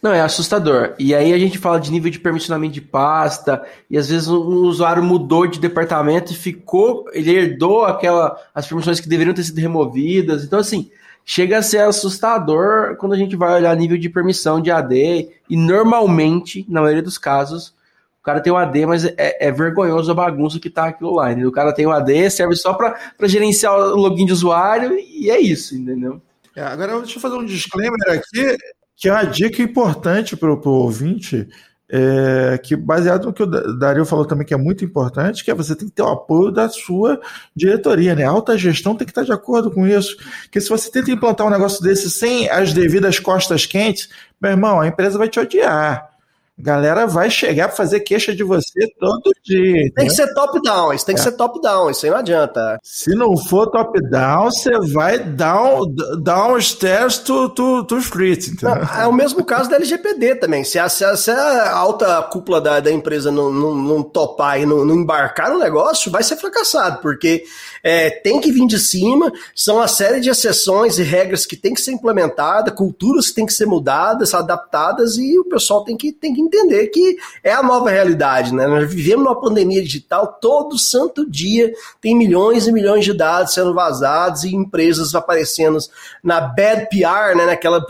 [0.00, 0.94] Não, é assustador.
[0.98, 4.40] E aí a gente fala de nível de permissionamento de pasta, e às vezes o
[4.64, 9.60] usuário mudou de departamento e ficou, ele herdou aquela, as permissões que deveriam ter sido
[9.60, 10.44] removidas.
[10.44, 10.90] Então, assim,
[11.24, 15.56] chega a ser assustador quando a gente vai olhar nível de permissão de AD, e
[15.56, 17.74] normalmente, na maioria dos casos,
[18.20, 21.30] o cara tem o AD, mas é, é vergonhoso a bagunça que tá aquilo lá.
[21.30, 21.50] Entendeu?
[21.50, 25.38] O cara tem o AD, serve só para gerenciar o login de usuário, e é
[25.38, 26.22] isso, entendeu?
[26.56, 28.56] É, agora deixa eu fazer um disclaimer aqui
[28.96, 31.48] que é uma dica importante para o ouvinte,
[31.88, 35.54] é, que baseado no que o Dario falou também, que é muito importante, que é
[35.54, 37.20] você tem que ter o apoio da sua
[37.54, 38.24] diretoria, né?
[38.24, 40.16] A alta gestão tem que estar de acordo com isso.
[40.50, 44.08] Que se você tenta implantar um negócio desse sem as devidas costas quentes,
[44.40, 46.13] meu irmão, a empresa vai te odiar
[46.58, 49.90] galera vai chegar para fazer queixa de você todo dia.
[49.94, 50.06] Tem né?
[50.06, 51.24] que ser top-down, isso tem que é.
[51.24, 52.78] ser top-down, isso aí não adianta.
[52.82, 55.86] Se não for top-down, você vai down,
[56.22, 58.62] downstairs to, to, to street.
[58.62, 60.62] Não, é o mesmo caso da LGPD também.
[60.62, 64.60] Se a, se a, se a alta cúpula da, da empresa não, não, não topar
[64.60, 67.44] e não, não embarcar no negócio, vai ser fracassado, porque
[67.82, 71.74] é, tem que vir de cima, são uma série de exceções e regras que tem
[71.74, 76.12] que ser implementada, culturas que tem que ser mudadas, adaptadas, e o pessoal tem que,
[76.12, 78.66] tem que entender que é a nova realidade, né?
[78.66, 83.74] Nós vivemos numa pandemia digital, todo santo dia tem milhões e milhões de dados sendo
[83.74, 85.78] vazados e empresas aparecendo
[86.22, 87.46] na bad PR, né?
[87.46, 87.84] Naquela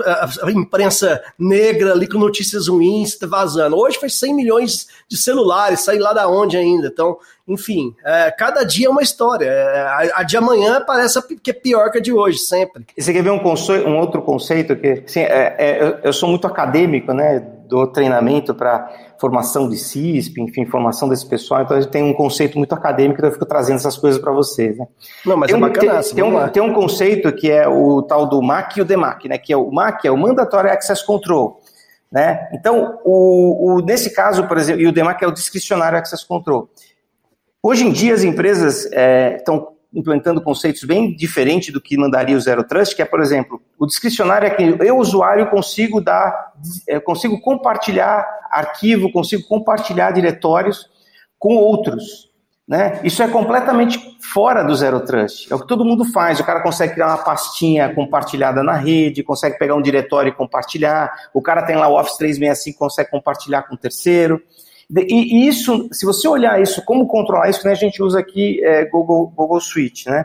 [0.49, 3.77] imprensa negra ali com notícias ruins vazando.
[3.77, 6.89] Hoje foi 100 milhões de celulares, sai lá da onde ainda.
[6.89, 9.47] Então, enfim, é, cada dia é uma história.
[9.47, 12.87] É, a, a, de amanhã parece que é pior que a de hoje, sempre.
[12.97, 16.29] E você quer ver um, um outro conceito que, assim, é, é, eu, eu, sou
[16.29, 18.89] muito acadêmico, né, do treinamento para
[19.19, 23.19] formação de CISP, enfim, formação desse pessoal, então a gente tem um conceito muito acadêmico,
[23.19, 24.87] então eu fico trazendo essas coisas para vocês, né.
[25.25, 28.27] Não, mas tem é bacana, tem, tem, um, tem um conceito que é o tal
[28.27, 31.61] do MAC e o DMAC, né, que é o MAC é o Mandatory Access Control,
[32.11, 32.49] né?
[32.53, 36.69] Então, o, o, nesse caso, por exemplo, e o DMAC é o Discricionário Access Control.
[37.61, 39.39] Hoje em dia, as empresas é,
[39.95, 43.61] estão implementando conceitos bem diferentes do que mandaria o Zero Trust, que é, por exemplo,
[43.79, 46.53] o discricionário é que eu, usuário, consigo dar,
[46.89, 50.89] é, consigo compartilhar arquivo, consigo compartilhar diretórios
[51.39, 52.33] com outros.
[52.67, 53.01] Né?
[53.05, 53.99] Isso é completamente
[54.33, 55.53] fora do Zero Trust.
[55.53, 56.41] É o que todo mundo faz.
[56.41, 61.13] O cara consegue criar uma pastinha compartilhada na rede, consegue pegar um diretório e compartilhar.
[61.35, 64.41] O cara tem lá o Office 365, consegue compartilhar com o terceiro.
[64.97, 68.85] E isso, se você olhar isso, como controlar isso, né, a gente usa aqui é,
[68.85, 70.25] Google, Google Suite, né?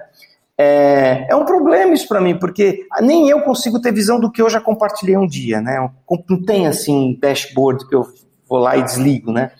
[0.61, 4.41] É, é um problema isso para mim, porque nem eu consigo ter visão do que
[4.41, 5.89] eu já compartilhei um dia, né?
[6.29, 8.05] Não tem assim dashboard que eu
[8.47, 9.51] vou lá e desligo, né?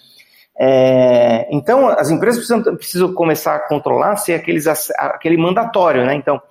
[0.60, 6.16] É, então, as empresas precisam, precisam, começar a controlar se aqueles, aquele mandatório, né?
[6.16, 6.42] Então,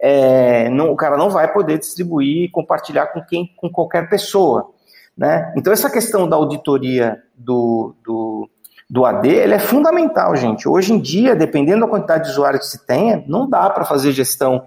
[0.00, 4.70] é, não, o cara não vai poder distribuir e compartilhar com quem, com qualquer pessoa,
[5.16, 5.54] né?
[5.56, 8.48] Então, essa questão da auditoria do, do,
[8.88, 10.68] do AD, ele é fundamental, gente.
[10.68, 14.12] Hoje em dia, dependendo da quantidade de usuários que se tenha, não dá para fazer
[14.12, 14.64] gestão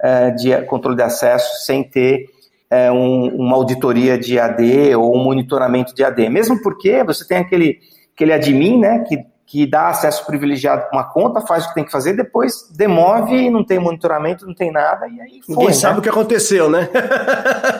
[0.00, 2.26] é, de controle de acesso sem ter
[2.70, 6.28] é, um, uma auditoria de AD ou um monitoramento de AD.
[6.28, 7.78] Mesmo porque você tem aquele
[8.14, 11.84] aquele admin, né, que, que dá acesso privilegiado para uma conta, faz o que tem
[11.84, 15.54] que fazer, depois demove, não tem monitoramento, não tem nada, e aí foi.
[15.54, 15.72] Ninguém né?
[15.74, 16.88] sabe o que aconteceu, né?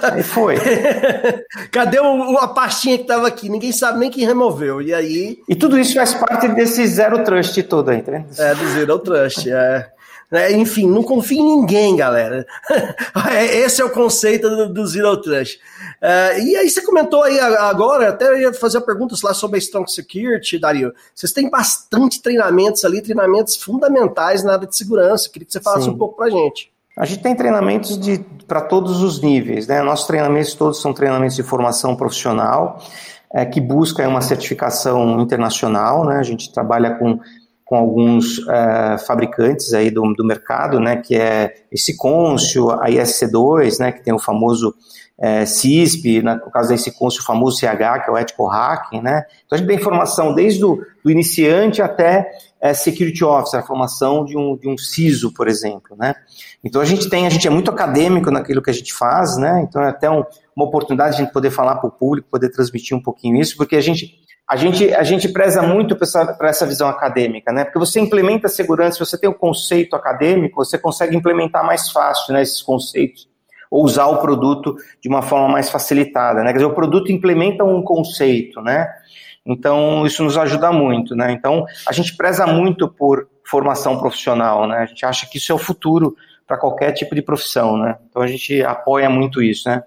[0.03, 0.57] Aí foi.
[1.73, 3.49] Cadê o, a pastinha que estava aqui?
[3.49, 5.39] Ninguém sabe nem quem removeu, e aí...
[5.49, 9.51] E tudo isso faz parte desse Zero Trust todo aí, tá É, do Zero Trust,
[9.51, 9.94] é.
[10.35, 12.47] É, enfim, não confie em ninguém, galera.
[13.31, 15.59] É, esse é o conceito do, do Zero Trust.
[16.03, 19.91] Uh, e aí você comentou aí agora, até ia fazer perguntas lá sobre a Strong
[19.91, 20.93] Security, Dario.
[21.15, 25.31] Vocês têm bastante treinamentos ali, treinamentos fundamentais na área de segurança.
[25.31, 25.91] Queria que você falasse Sim.
[25.91, 26.71] um pouco pra gente.
[26.97, 27.99] A gente tem treinamentos
[28.47, 29.83] para todos os níveis, né?
[29.83, 32.81] Nossos treinamentos todos são treinamentos de formação profissional,
[33.33, 36.19] é, que busca uma certificação internacional, né?
[36.19, 37.19] A gente trabalha com
[37.65, 43.79] com alguns é, fabricantes aí do, do mercado, né, que é esse Côncio, a ISC2,
[43.81, 44.75] né, que tem o famoso
[45.19, 49.25] é, CISP, no caso da Conscio, o famoso CH, que é o Ethical Hacking, né?
[49.47, 54.25] Então a gente tem formação desde o do iniciante até é, Security Officer, a formação
[54.25, 56.15] de um, de um CISO, por exemplo, né?
[56.65, 59.65] Então a gente tem, a gente é muito acadêmico naquilo que a gente faz, né?
[59.69, 60.25] Então é até um,
[60.57, 63.57] uma oportunidade de a gente poder falar para o público, poder transmitir um pouquinho isso,
[63.57, 67.65] porque a gente a gente, a gente preza muito para essa, essa visão acadêmica, né?
[67.65, 71.91] Porque você implementa segurança, se você tem o um conceito acadêmico, você consegue implementar mais
[71.91, 73.29] fácil né, esses conceitos
[73.71, 76.51] ou usar o produto de uma forma mais facilitada, né?
[76.53, 78.87] Quer dizer, o produto implementa um conceito, né?
[79.47, 81.33] Então, isso nos ajuda muito, né?
[81.33, 84.79] Então, a gente preza muito por formação profissional, né?
[84.79, 86.15] A gente acha que isso é o futuro
[86.47, 87.97] para qualquer tipo de profissão, né?
[88.09, 89.83] Então, a gente apoia muito isso, né?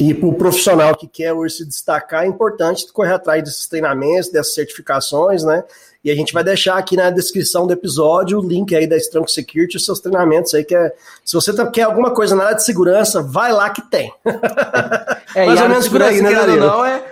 [0.00, 4.30] E para o profissional que quer hoje se destacar, é importante correr atrás desses treinamentos,
[4.30, 5.62] dessas certificações, né?
[6.04, 9.30] E a gente vai deixar aqui na descrição do episódio o link aí da Strong
[9.30, 10.92] Security, os seus treinamentos aí, que é.
[11.24, 14.12] Se você tá, quer alguma coisa na área de segurança, vai lá que tem.
[15.34, 16.56] É, Mais ou menos por aí, né, Dario?
[16.56, 17.02] Não, é,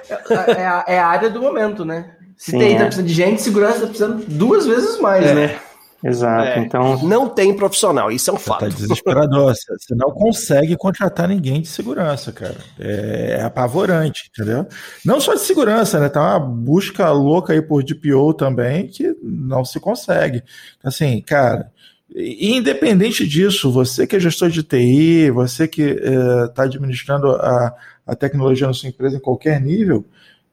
[0.57, 2.13] é, a, é a área do momento, né?
[2.35, 2.79] Se Sim, tem, é.
[2.79, 5.35] tá precisando de gente, segurança tá precisando duas vezes mais, é.
[5.35, 5.61] né?
[6.07, 6.49] Exato.
[6.49, 7.03] É, então.
[7.03, 8.61] Não tem profissional, isso é um fato.
[8.61, 9.53] Tá desesperador.
[9.55, 12.57] Você não consegue contratar ninguém de segurança, cara.
[12.79, 14.67] É, é, apavorante, entendeu?
[15.05, 16.09] Não só de segurança, né?
[16.09, 20.43] Tá uma busca louca aí por DPO também que não se consegue.
[20.83, 21.73] Assim, cara.
[22.15, 27.75] Independente disso, você que é gestor de TI, você que está é, administrando a,
[28.07, 30.05] a tecnologia na sua empresa em qualquer nível,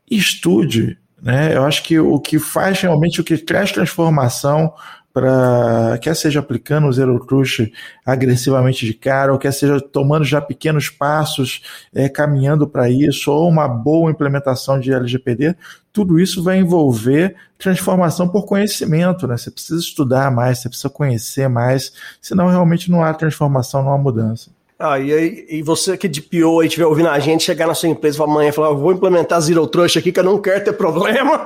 [0.09, 0.97] estude.
[1.21, 1.55] Né?
[1.55, 4.73] Eu acho que o que faz realmente, o que traz transformação
[5.13, 7.71] para quer seja aplicando o Zero Trust
[8.03, 11.61] agressivamente de cara, ou quer seja tomando já pequenos passos,
[11.93, 15.55] é, caminhando para isso, ou uma boa implementação de LGPD,
[15.93, 19.37] tudo isso vai envolver transformação por conhecimento, né?
[19.37, 23.97] Você precisa estudar mais, você precisa conhecer mais, senão realmente não há transformação, não há
[23.97, 24.49] mudança.
[24.77, 27.75] Ah, e, aí, e você que de PO aí estiver ouvindo a gente, chegar na
[27.75, 30.73] sua empresa amanhã e falar, vou implementar Zero Trust aqui que eu não quero ter
[30.73, 31.43] problema,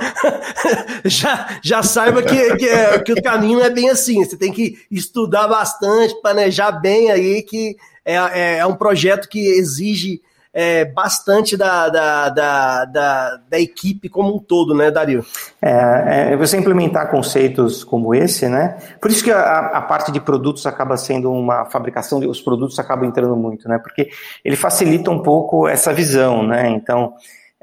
[1.05, 4.23] já, já saiba que, que, é, que o caminho é bem assim.
[4.23, 9.39] Você tem que estudar bastante, planejar bem aí, que é, é, é um projeto que
[9.39, 10.21] exige
[10.59, 15.23] é, bastante da, da, da, da, da equipe como um todo, né, Dario?
[15.61, 18.75] É, é, você implementar conceitos como esse, né?
[18.99, 23.07] Por isso que a, a parte de produtos acaba sendo uma fabricação, os produtos acabam
[23.07, 23.77] entrando muito, né?
[23.77, 24.09] Porque
[24.43, 26.67] ele facilita um pouco essa visão, né?
[26.69, 27.13] Então,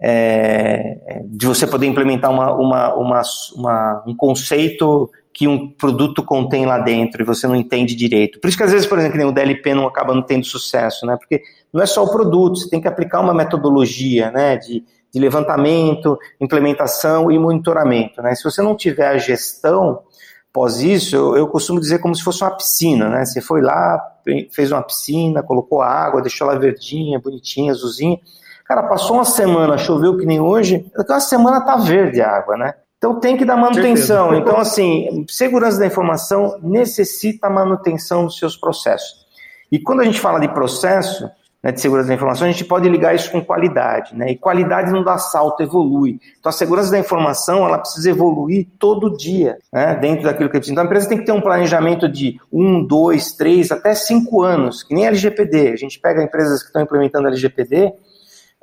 [0.00, 3.22] é, de você poder implementar uma, uma, uma,
[3.56, 8.38] uma, um conceito que um produto contém lá dentro e você não entende direito.
[8.38, 11.16] Por isso que às vezes, por exemplo, o DLP não acaba não tendo sucesso, né?
[11.18, 14.56] Porque não é só o produto, você tem que aplicar uma metodologia, né?
[14.56, 18.32] De, de levantamento, implementação e monitoramento, né?
[18.36, 20.02] Se você não tiver a gestão
[20.52, 23.24] pós isso, eu, eu costumo dizer como se fosse uma piscina, né?
[23.24, 24.00] Você foi lá,
[24.52, 28.20] fez uma piscina, colocou água, deixou ela verdinha, bonitinha, azulzinha.
[28.64, 32.74] Cara, passou uma semana, choveu que nem hoje, aquela semana tá verde a água, né?
[33.04, 34.34] Então tem que dar manutenção.
[34.34, 39.26] Então, assim, segurança da informação necessita manutenção dos seus processos.
[39.70, 41.28] E quando a gente fala de processo,
[41.62, 44.30] né, de segurança da informação, a gente pode ligar isso com qualidade, né?
[44.30, 46.18] E qualidade não dá salto, evolui.
[46.40, 50.60] Então a segurança da informação, ela precisa evoluir todo dia, né, dentro daquilo que a
[50.60, 50.72] gente...
[50.72, 54.82] Então a empresa tem que ter um planejamento de um, dois, três, até cinco anos,
[54.82, 55.72] que nem a LGPD.
[55.72, 57.92] A gente pega empresas que estão implementando a LGPD,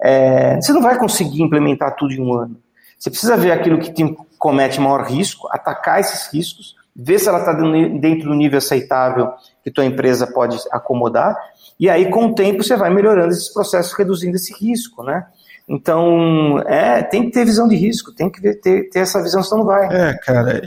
[0.01, 2.57] é, você não vai conseguir implementar tudo em um ano.
[3.01, 4.03] Você precisa ver aquilo que te
[4.41, 9.31] comete maior risco, atacar esses riscos, ver se ela está dentro do nível aceitável
[9.63, 11.37] que tua empresa pode acomodar,
[11.79, 15.27] e aí com o tempo você vai melhorando esses processos, reduzindo esse risco, né?
[15.69, 19.59] Então, é, tem que ter visão de risco, tem que ter, ter essa visão, senão
[19.59, 19.85] não vai.
[19.95, 20.59] É, cara,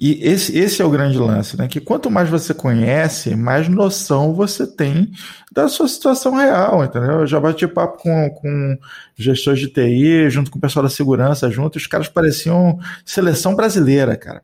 [0.00, 1.66] e, esse, esse é o grande lance, né?
[1.66, 5.10] Que quanto mais você conhece, mais noção você tem
[5.52, 7.20] da sua situação real, entendeu?
[7.20, 8.78] Eu já bati papo com, com
[9.16, 14.16] gestores de TI, junto com o pessoal da segurança, junto, os caras pareciam seleção brasileira,
[14.16, 14.42] cara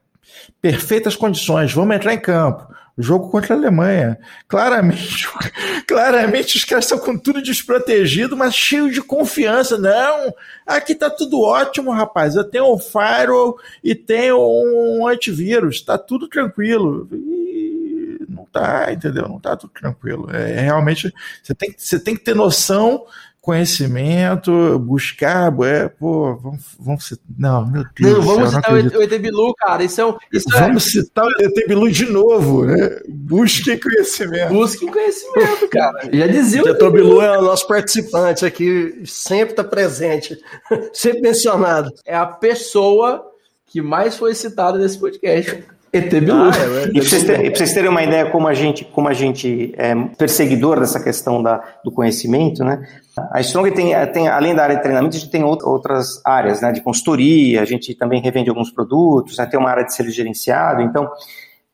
[0.61, 2.67] perfeitas condições, vamos entrar em campo.
[2.97, 4.19] Jogo contra a Alemanha.
[4.47, 5.29] Claramente,
[5.87, 9.77] claramente os caras estão com tudo desprotegido, mas cheio de confiança.
[9.77, 10.33] Não,
[10.65, 12.37] aqui tá tudo ótimo, rapaz.
[12.37, 17.09] Eu tenho um firewall e tenho um antivírus, tá tudo tranquilo.
[17.13, 19.29] E não tá, entendeu?
[19.29, 20.29] Não tá tudo tranquilo.
[20.31, 23.05] É, realmente, você tem, você tem que ter noção
[23.45, 28.15] conhecimento, buscar, é, pô, vamos, vamos citar, não, meu Deus.
[28.15, 30.87] Não, vamos céu, citar não o ET Bilu, cara, isso é, um, isso é Vamos
[30.87, 30.91] é...
[30.91, 33.01] citar o ET Bilu de novo, né?
[33.07, 34.49] Busquem conhecimento.
[34.55, 36.09] Busquem conhecimento, cara.
[36.11, 40.39] Já dizia o ET Bilu é o nosso participante aqui, sempre está presente,
[40.95, 41.93] sempre mencionado.
[42.07, 43.31] É a pessoa
[43.67, 45.63] que mais foi citada nesse podcast.
[45.95, 46.35] ET Bilu.
[46.35, 49.13] Ah, é, e para vocês, terem, vocês terem uma ideia como a gente, como a
[49.13, 52.85] gente é perseguidor dessa questão da, do conhecimento, né?
[53.33, 56.73] A Strong tem, tem, além da área de treinamento, a gente tem outras áreas, né?
[56.73, 60.83] De consultoria, a gente também revende alguns produtos, né, tem uma área de ser gerenciado,
[60.83, 61.09] então...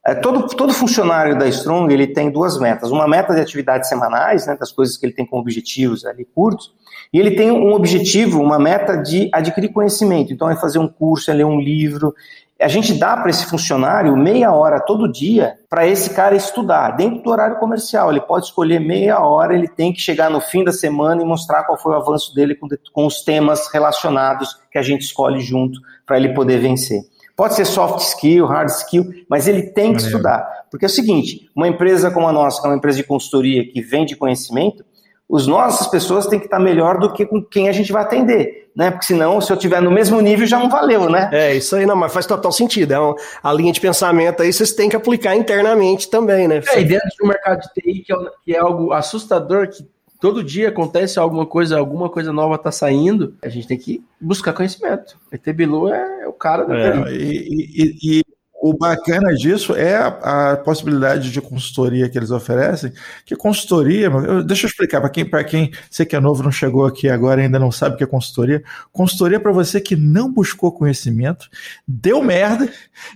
[0.07, 2.91] É, todo, todo funcionário da Strong ele tem duas metas.
[2.91, 6.73] Uma meta de atividades semanais, né, das coisas que ele tem como objetivos ali curtos,
[7.13, 10.33] e ele tem um objetivo, uma meta de adquirir conhecimento.
[10.33, 12.15] Então, é fazer um curso, é ler um livro,
[12.61, 17.23] a gente dá para esse funcionário meia hora todo dia para esse cara estudar, dentro
[17.23, 18.11] do horário comercial.
[18.11, 21.65] Ele pode escolher meia hora, ele tem que chegar no fim da semana e mostrar
[21.65, 25.81] qual foi o avanço dele com, com os temas relacionados que a gente escolhe junto
[26.05, 27.01] para ele poder vencer.
[27.35, 30.47] Pode ser soft skill, hard skill, mas ele tem que estudar.
[30.71, 33.67] Porque é o seguinte: uma empresa como a nossa, que é uma empresa de consultoria
[33.73, 34.85] que vende conhecimento,
[35.31, 38.69] os nossas pessoas têm que estar melhor do que com quem a gente vai atender,
[38.75, 38.91] né?
[38.91, 41.31] Porque senão, se eu tiver no mesmo nível, já não valeu, né?
[41.33, 42.93] É, isso aí não, mas faz total sentido.
[42.93, 46.61] É uma, a linha de pensamento aí vocês têm que aplicar internamente também, né?
[46.73, 49.87] É, e dentro do mercado de TI, que é, que é algo assustador, que
[50.21, 54.53] todo dia acontece alguma coisa, alguma coisa nova está saindo, a gente tem que buscar
[54.53, 55.17] conhecimento.
[55.31, 57.15] ET Bilu é, o cara da é, TI.
[57.15, 58.25] E, e, e,
[58.61, 62.93] o bacana disso é a, a, possibilidade de consultoria que eles oferecem,
[63.25, 66.53] que consultoria, eu, deixa eu explicar para quem, para quem você que é novo não
[66.53, 68.63] chegou aqui agora ainda não sabe o que é consultoria.
[68.93, 71.49] Consultoria é para você que não buscou conhecimento,
[71.89, 72.69] deu merda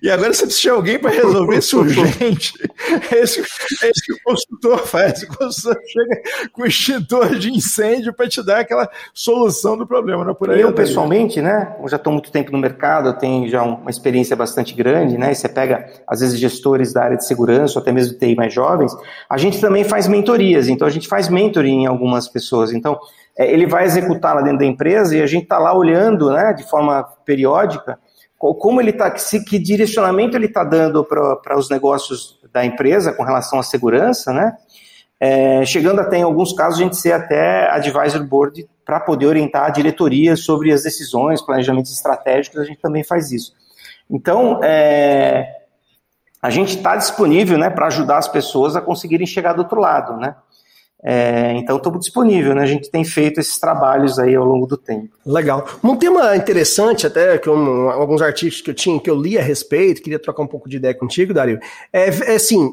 [0.02, 2.54] e agora você precisa de alguém para resolver isso urgente.
[3.10, 5.22] É isso, é isso que o consultor faz.
[5.22, 6.22] O consultor chega
[6.52, 10.50] com o extintor de incêndio para te dar aquela solução do problema, não é por
[10.50, 10.60] aí.
[10.60, 14.34] Eu pessoalmente, né, eu já estou muito tempo no mercado, eu tenho já uma experiência
[14.34, 15.33] bastante grande, né?
[15.34, 18.92] Você pega, às vezes, gestores da área de segurança, ou até mesmo TI mais jovens,
[19.28, 22.72] a gente também faz mentorias, então a gente faz mentoring em algumas pessoas.
[22.72, 22.98] Então,
[23.38, 26.52] é, ele vai executar lá dentro da empresa e a gente está lá olhando, né,
[26.52, 27.98] de forma periódica,
[28.36, 33.58] como ele está, que direcionamento ele está dando para os negócios da empresa com relação
[33.58, 34.54] à segurança, né?
[35.18, 39.64] É, chegando até, em alguns casos, a gente ser até advisor board para poder orientar
[39.64, 43.54] a diretoria sobre as decisões, planejamentos estratégicos, a gente também faz isso.
[44.10, 45.46] Então, é,
[46.42, 50.16] a gente está disponível né, para ajudar as pessoas a conseguirem chegar do outro lado.
[50.16, 50.34] Né?
[51.06, 52.62] É, então, estamos disponível, né?
[52.62, 55.10] A gente tem feito esses trabalhos aí ao longo do tempo.
[55.26, 55.66] Legal.
[55.84, 59.42] Um tema interessante, até que um, alguns artigos que eu tinha, que eu li a
[59.42, 61.60] respeito, queria trocar um pouco de ideia contigo, Dario.
[61.92, 62.72] É, é assim,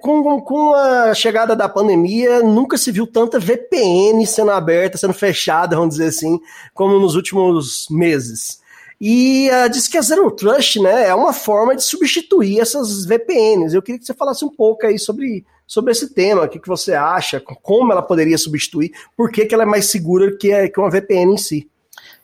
[0.00, 5.76] com, com a chegada da pandemia, nunca se viu tanta VPN sendo aberta, sendo fechada,
[5.76, 6.40] vamos dizer assim,
[6.74, 8.59] como nos últimos meses.
[9.00, 13.74] E uh, diz que a Zero Trust né, é uma forma de substituir essas VPNs.
[13.74, 16.68] Eu queria que você falasse um pouco aí sobre, sobre esse tema, o que, que
[16.68, 20.78] você acha, como ela poderia substituir, por que, que ela é mais segura que, que
[20.78, 21.70] uma VPN em si.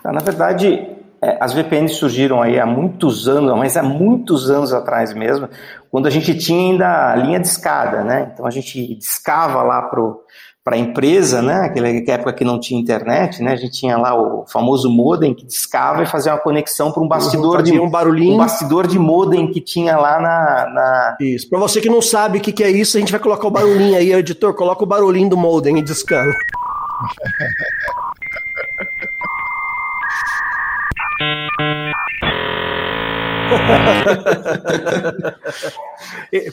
[0.03, 0.87] Tá, na verdade,
[1.23, 5.49] é, as VPNs surgiram aí há muitos anos, mas há muitos anos atrás mesmo,
[5.91, 8.31] quando a gente tinha ainda a linha de escada, né?
[8.35, 10.26] Então a gente discava lá pro
[10.67, 11.61] para a empresa, né?
[11.61, 13.53] Aquela época que não tinha internet, né?
[13.53, 17.07] A gente tinha lá o famoso modem que discava e fazia uma conexão para um
[17.07, 21.17] bastidor de um barulhinho, um bastidor de modem que tinha lá na, na...
[21.21, 21.49] Isso.
[21.49, 23.51] Para você que não sabe o que, que, é isso, a gente vai colocar o
[23.51, 26.33] barulhinho aí, editor, coloca o barulhinho do modem e discando.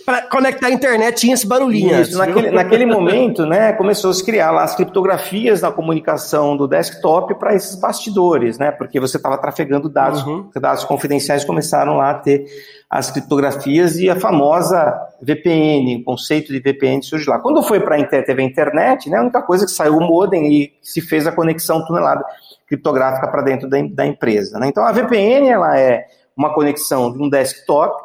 [0.06, 2.00] Para conectar a internet tinha esse barulhinho.
[2.02, 6.68] Isso, naquele, naquele momento, né, começou a se criar lá as criptografias na comunicação do
[6.68, 10.50] desktop para esses bastidores, né, porque você estava trafegando dados, Uhum.
[10.56, 12.46] dados confidenciais começaram lá a ter
[12.90, 17.40] as criptografias e a famosa VPN, o conceito de VPN surge lá.
[17.40, 20.02] Quando foi para a internet, teve a internet, né, a única coisa que saiu o
[20.02, 22.24] modem e se fez a conexão tunelada
[22.68, 24.60] criptográfica para dentro da, da empresa.
[24.60, 24.68] Né?
[24.68, 26.06] Então a VPN ela é
[26.36, 28.04] uma conexão de um desktop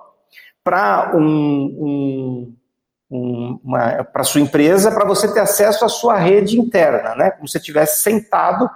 [0.62, 2.54] para um,
[3.10, 3.58] um,
[4.12, 7.30] para sua empresa, para você ter acesso à sua rede interna, né?
[7.30, 8.68] Como se você estivesse sentado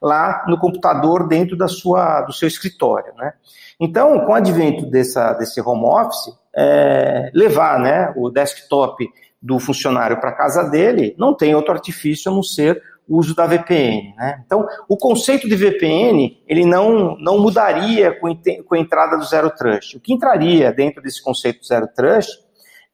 [0.00, 3.32] lá no computador dentro da sua, do seu escritório, né?
[3.78, 9.08] Então, com o advento dessa, desse home office, é, levar né, o desktop
[9.40, 13.46] do funcionário para casa dele não tem outro artifício a não ser o uso da
[13.46, 14.14] VPN.
[14.16, 14.42] Né?
[14.46, 18.34] Então, o conceito de VPN ele não, não mudaria com,
[18.66, 19.96] com a entrada do Zero Trust.
[19.96, 22.38] O que entraria dentro desse conceito do Zero Trust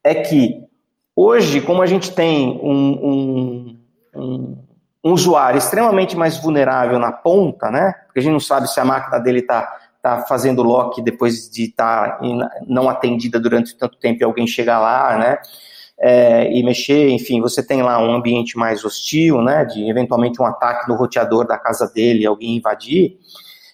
[0.03, 0.63] é que
[1.15, 2.71] hoje, como a gente tem um,
[3.03, 3.79] um,
[4.15, 4.59] um,
[5.05, 7.95] um usuário extremamente mais vulnerável na ponta, né?
[8.07, 9.71] porque a gente não sabe se a máquina dele está
[10.07, 12.21] tá fazendo lock depois de estar tá
[12.67, 15.39] não atendida durante tanto tempo e alguém chegar lá, né?
[15.99, 20.45] É, e mexer, enfim, você tem lá um ambiente mais hostil, né, de eventualmente um
[20.45, 23.17] ataque no roteador da casa dele, alguém invadir,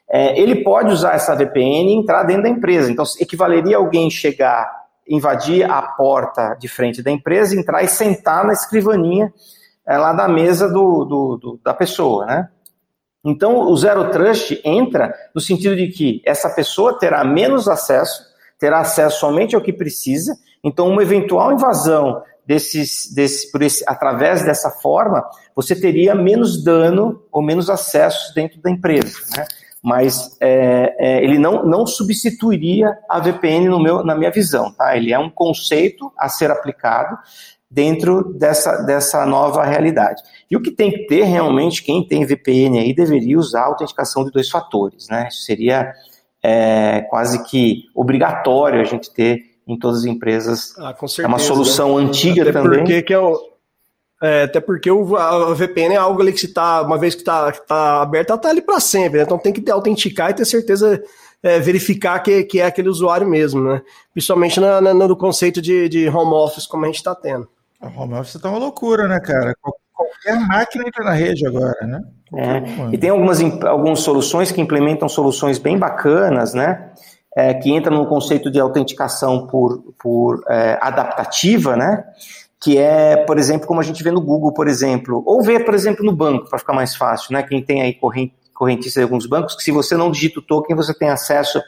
[0.09, 2.93] é, ele pode usar essa VPN e entrar dentro da empresa.
[2.93, 4.71] Então, equivaleria alguém chegar,
[5.09, 9.33] invadir a porta de frente da empresa, entrar e sentar na escrivaninha
[9.87, 12.49] é, lá da mesa do, do, do, da pessoa, né?
[13.25, 18.23] Então, o Zero Trust entra no sentido de que essa pessoa terá menos acesso,
[18.59, 24.45] terá acesso somente ao que precisa, então, uma eventual invasão desses, desse, por esse, através
[24.45, 29.19] dessa forma, você teria menos dano ou menos acessos dentro da empresa.
[29.37, 29.47] Né?
[29.83, 34.73] Mas é, é, ele não, não substituiria a VPN no meu, na minha visão.
[34.73, 34.97] Tá?
[34.97, 37.19] Ele é um conceito a ser aplicado
[37.69, 40.23] dentro dessa, dessa nova realidade.
[40.51, 44.25] E o que tem que ter realmente, quem tem VPN aí deveria usar a autenticação
[44.25, 45.09] de dois fatores.
[45.09, 45.29] Né?
[45.31, 45.93] Seria
[46.43, 50.75] é, quase que obrigatório a gente ter em todas as empresas.
[50.79, 52.05] Ah, com certeza, é uma solução né?
[52.05, 52.81] antiga até também.
[52.81, 53.39] Porque que é o,
[54.23, 57.23] é, até porque o, a VPN é algo ali que se tá, uma vez que
[57.23, 59.25] está tá aberta, ela tá ali para sempre, né?
[59.25, 61.03] Então tem que autenticar e ter certeza,
[61.43, 63.83] é, verificar que, que é aquele usuário mesmo, né?
[64.13, 67.49] Principalmente na, na, no conceito de, de home office, como a gente está tendo.
[67.81, 69.57] O home office tá uma loucura, né, cara?
[69.93, 72.01] Qualquer máquina entra na rede agora, né?
[72.35, 72.95] É.
[72.95, 76.93] E tem algumas, algumas soluções que implementam soluções bem bacanas, né?
[77.35, 82.05] É, que entra no conceito de autenticação por, por é, adaptativa, né?
[82.61, 85.75] Que é, por exemplo, como a gente vê no Google, por exemplo, ou vê, por
[85.75, 87.43] exemplo, no banco, para ficar mais fácil, né?
[87.43, 87.99] Quem tem aí
[88.53, 91.61] correntista de alguns bancos, que se você não digita o token, você tem acesso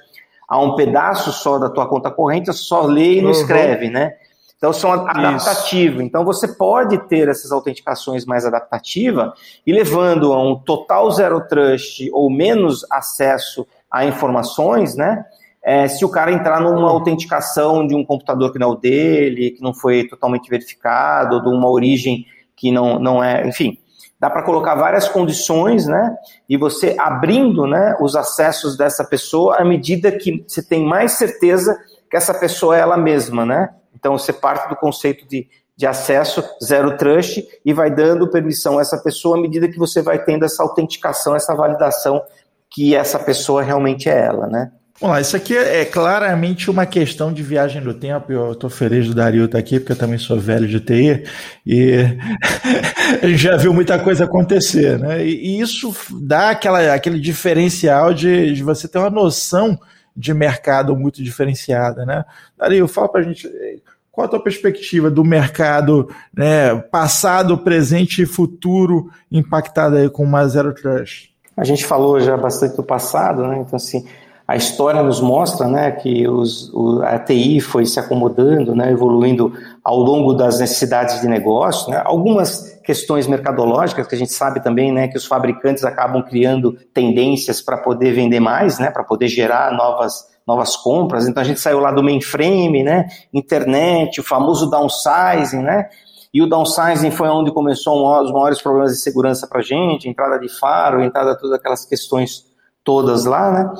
[0.49, 3.37] a um pedaço só da tua conta corrente, você só lê e não uhum.
[3.37, 4.12] escreve, né?
[4.57, 6.03] Então são adaptativos.
[6.03, 9.33] Então você pode ter essas autenticações mais adaptativas
[9.67, 15.25] e levando a um total zero trust ou menos acesso a informações, né?
[15.65, 19.53] É, se o cara entrar numa autenticação de um computador que não é o dele,
[19.53, 23.79] que não foi totalmente verificado, de uma origem que não, não é, enfim,
[24.21, 26.15] dá para colocar várias condições, né?
[26.49, 31.75] E você abrindo, né, os acessos dessa pessoa à medida que você tem mais certeza
[32.11, 33.71] que essa pessoa é ela mesma, né?
[33.95, 38.83] Então você parte do conceito de, de acesso zero trust e vai dando permissão a
[38.83, 42.23] essa pessoa à medida que você vai tendo essa autenticação, essa validação
[42.71, 44.71] que essa pessoa realmente é ela, né?
[45.05, 48.33] Vamos lá, isso aqui é claramente uma questão de viagem no tempo.
[48.33, 51.25] Eu estou feliz do Dario estar aqui, porque eu também sou velho de TI
[51.67, 51.93] e
[53.23, 55.23] a gente já viu muita coisa acontecer, né?
[55.23, 59.79] E, isso dá aquela, aquele diferencial de, de você ter uma noção
[60.17, 62.25] de mercado muito diferenciada, né?
[62.57, 63.47] Dario, fala para a gente
[64.11, 70.49] qual a tua perspectiva do mercado né, passado, presente e futuro impactado aí com uma
[70.49, 71.29] Zero Trust?
[71.55, 73.59] A gente falou já bastante do passado, né?
[73.59, 74.07] Então, assim,
[74.47, 79.53] a história nos mostra né, que os, o, a TI foi se acomodando, né, evoluindo
[79.82, 81.90] ao longo das necessidades de negócio.
[81.90, 86.72] Né, algumas questões mercadológicas que a gente sabe também né, que os fabricantes acabam criando
[86.92, 91.26] tendências para poder vender mais, né, para poder gerar novas, novas compras.
[91.26, 95.88] Então a gente saiu lá do mainframe, né, internet, o famoso downsizing, né,
[96.34, 100.07] e o downsizing foi onde começou um, os maiores problemas de segurança para a gente,
[100.07, 102.45] entrada de faro, entrada todas aquelas questões
[102.82, 103.72] todas lá, né?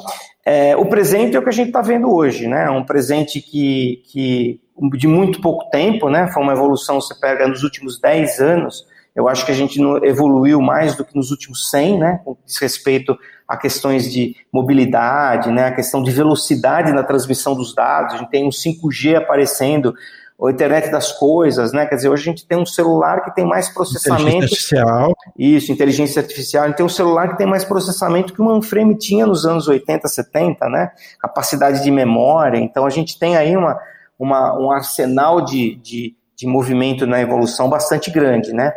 [0.45, 2.69] É, o presente é o que a gente está vendo hoje, né?
[2.69, 4.61] Um presente que, que
[4.93, 6.31] de muito pouco tempo, né?
[6.33, 8.87] Foi uma evolução, você pega nos últimos 10 anos,
[9.17, 13.17] Eu acho que a gente evoluiu mais do que nos últimos 100, né, com respeito
[13.47, 18.15] a questões de mobilidade, né, a questão de velocidade na transmissão dos dados.
[18.15, 19.95] A gente tem um 5G aparecendo,
[20.43, 21.87] a internet das coisas, né?
[21.87, 24.23] Quer dizer, hoje a gente tem um celular que tem mais processamento.
[24.23, 25.17] Inteligência artificial.
[25.39, 26.65] Isso, inteligência artificial.
[26.65, 29.69] A gente tem um celular que tem mais processamento que o mainframe tinha nos anos
[29.69, 30.91] 80, 70, né?
[31.21, 32.59] Capacidade de memória.
[32.59, 33.79] Então a gente tem aí uma,
[34.19, 38.73] uma um arsenal de, de, de movimento na evolução bastante grande, né?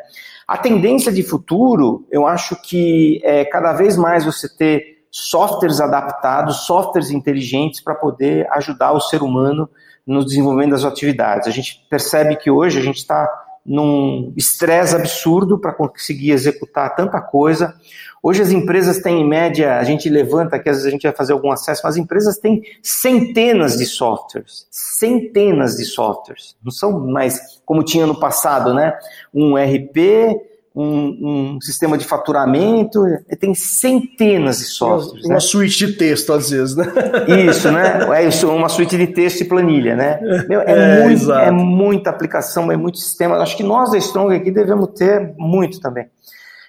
[0.47, 6.65] A tendência de futuro, eu acho que é cada vez mais você ter softwares adaptados,
[6.65, 9.67] softwares inteligentes para poder ajudar o ser humano
[10.07, 11.47] no desenvolvimento das atividades.
[11.47, 13.27] A gente percebe que hoje a gente está
[13.65, 17.75] num estresse absurdo para conseguir executar tanta coisa.
[18.23, 21.11] Hoje as empresas têm, em média, a gente levanta que às vezes a gente vai
[21.11, 26.55] fazer algum acesso, mas as empresas têm centenas de softwares, centenas de softwares.
[26.63, 28.97] Não são mais como tinha no passado, né?
[29.33, 30.39] Um RP,
[30.79, 33.03] um, um, sistema de faturamento,
[33.39, 35.25] tem centenas de softwares.
[35.25, 35.39] Uma, né?
[35.39, 36.85] suíte de texto, às vezes, né?
[37.49, 38.07] Isso, né?
[38.15, 40.19] É isso, uma suíte de texto e planilha, né?
[40.47, 43.37] Meu, é, é, muito, é, muita aplicação, é muito sistema.
[43.37, 46.05] Acho que nós da Strong aqui devemos ter muito também.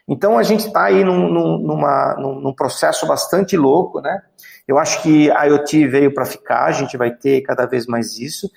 [0.08, 4.22] Então a gente está aí num, num, numa, num, num, processo bastante louco, né?
[4.66, 8.18] Eu acho que a IoT veio para ficar, a gente vai ter cada vez mais
[8.18, 8.50] isso.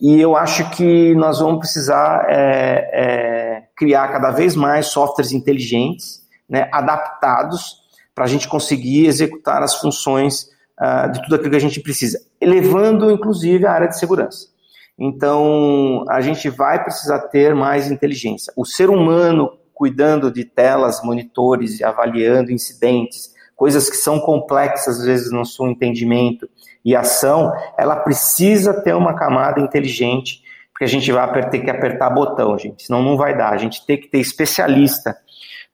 [0.00, 6.22] E eu acho que nós vamos precisar é, é, criar cada vez mais softwares inteligentes,
[6.48, 7.84] né, adaptados,
[8.14, 10.48] para a gente conseguir executar as funções
[10.80, 14.48] uh, de tudo aquilo que a gente precisa, elevando inclusive a área de segurança.
[14.96, 18.52] Então, a gente vai precisar ter mais inteligência.
[18.56, 25.32] O ser humano cuidando de telas, monitores, avaliando incidentes, coisas que são complexas às vezes
[25.32, 26.48] no seu entendimento,
[26.84, 32.10] e ação, ela precisa ter uma camada inteligente, porque a gente vai ter que apertar
[32.10, 33.52] botão, gente, senão não vai dar.
[33.52, 35.16] A gente tem que ter especialista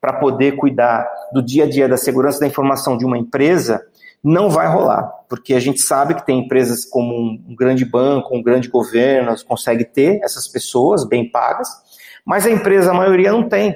[0.01, 3.83] para poder cuidar do dia a dia da segurança da informação de uma empresa,
[4.23, 8.43] não vai rolar, porque a gente sabe que tem empresas como um grande banco, um
[8.43, 11.69] grande governo, consegue ter essas pessoas bem pagas,
[12.25, 13.75] mas a empresa, a maioria, não tem.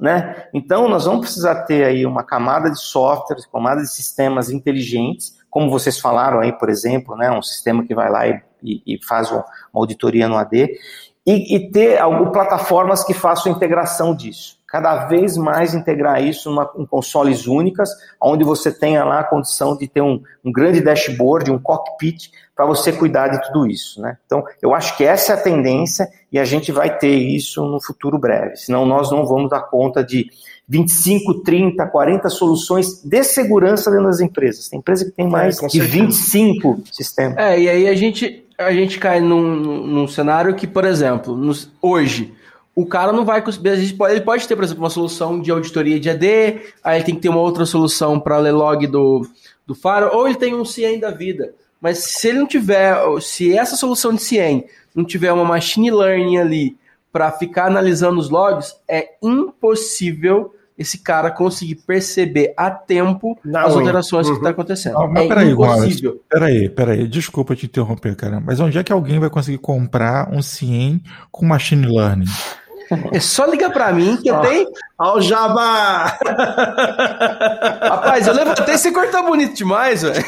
[0.00, 0.46] Né?
[0.54, 5.70] Então, nós vamos precisar ter aí uma camada de softwares, camada de sistemas inteligentes, como
[5.70, 9.30] vocês falaram aí, por exemplo, né, um sistema que vai lá e, e, e faz
[9.30, 10.76] uma auditoria no AD,
[11.26, 14.56] e, e ter algumas plataformas que façam integração disso.
[14.66, 17.90] Cada vez mais integrar isso numa, em consoles únicas,
[18.20, 22.66] onde você tenha lá a condição de ter um, um grande dashboard, um cockpit, para
[22.66, 24.00] você cuidar de tudo isso.
[24.00, 24.16] Né?
[24.26, 27.80] Então, eu acho que essa é a tendência e a gente vai ter isso no
[27.80, 30.28] futuro breve, senão nós não vamos dar conta de
[30.68, 34.68] 25, 30, 40 soluções de segurança dentro das empresas.
[34.68, 37.38] Tem empresa que tem é, mais é, de 25 sistemas.
[37.38, 39.56] É, e aí a gente, a gente cai num,
[39.86, 42.34] num cenário que, por exemplo, nos, hoje,
[42.74, 43.70] o cara não vai conseguir.
[43.70, 47.22] Ele pode ter, por exemplo, uma solução de auditoria de AD, aí ele tem que
[47.22, 49.26] ter uma outra solução para ler log do,
[49.66, 51.54] do Faro, ou ele tem um CIEM da vida.
[51.80, 54.64] Mas se ele não tiver, se essa solução de CIEM
[54.94, 56.76] não tiver uma machine learning ali
[57.10, 63.74] para ficar analisando os logs, é impossível esse cara conseguir perceber a tempo não, as
[63.74, 64.34] alterações uhum.
[64.34, 64.94] que está acontecendo.
[64.94, 66.22] Não, mas é peraí, impossível.
[66.30, 70.40] peraí, peraí, desculpa te interromper, cara, mas onde é que alguém vai conseguir comprar um
[70.40, 71.02] CIEM
[71.32, 72.26] com machine learning?
[73.12, 74.68] É só ligar para mim que eu tenho.
[74.98, 76.18] Ó, o Jabá!
[77.82, 80.24] Rapaz, eu levantei e você cortou bonito demais, velho.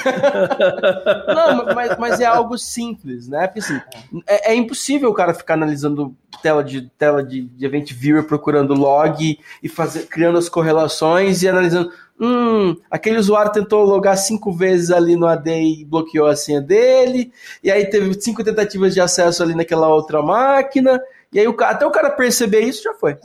[1.26, 3.46] Não, mas, mas, é algo simples, né?
[3.46, 3.80] Porque assim,
[4.26, 8.74] é, é, impossível o cara ficar analisando tela de tela de, de Event Viewer, procurando
[8.74, 11.90] log e fazer, criando as correlações e analisando.
[12.22, 17.32] Hum, aquele usuário tentou logar cinco vezes ali no AD e bloqueou a senha dele,
[17.64, 21.00] e aí teve cinco tentativas de acesso ali naquela outra máquina.
[21.32, 23.16] E aí o, até o cara perceber isso já foi.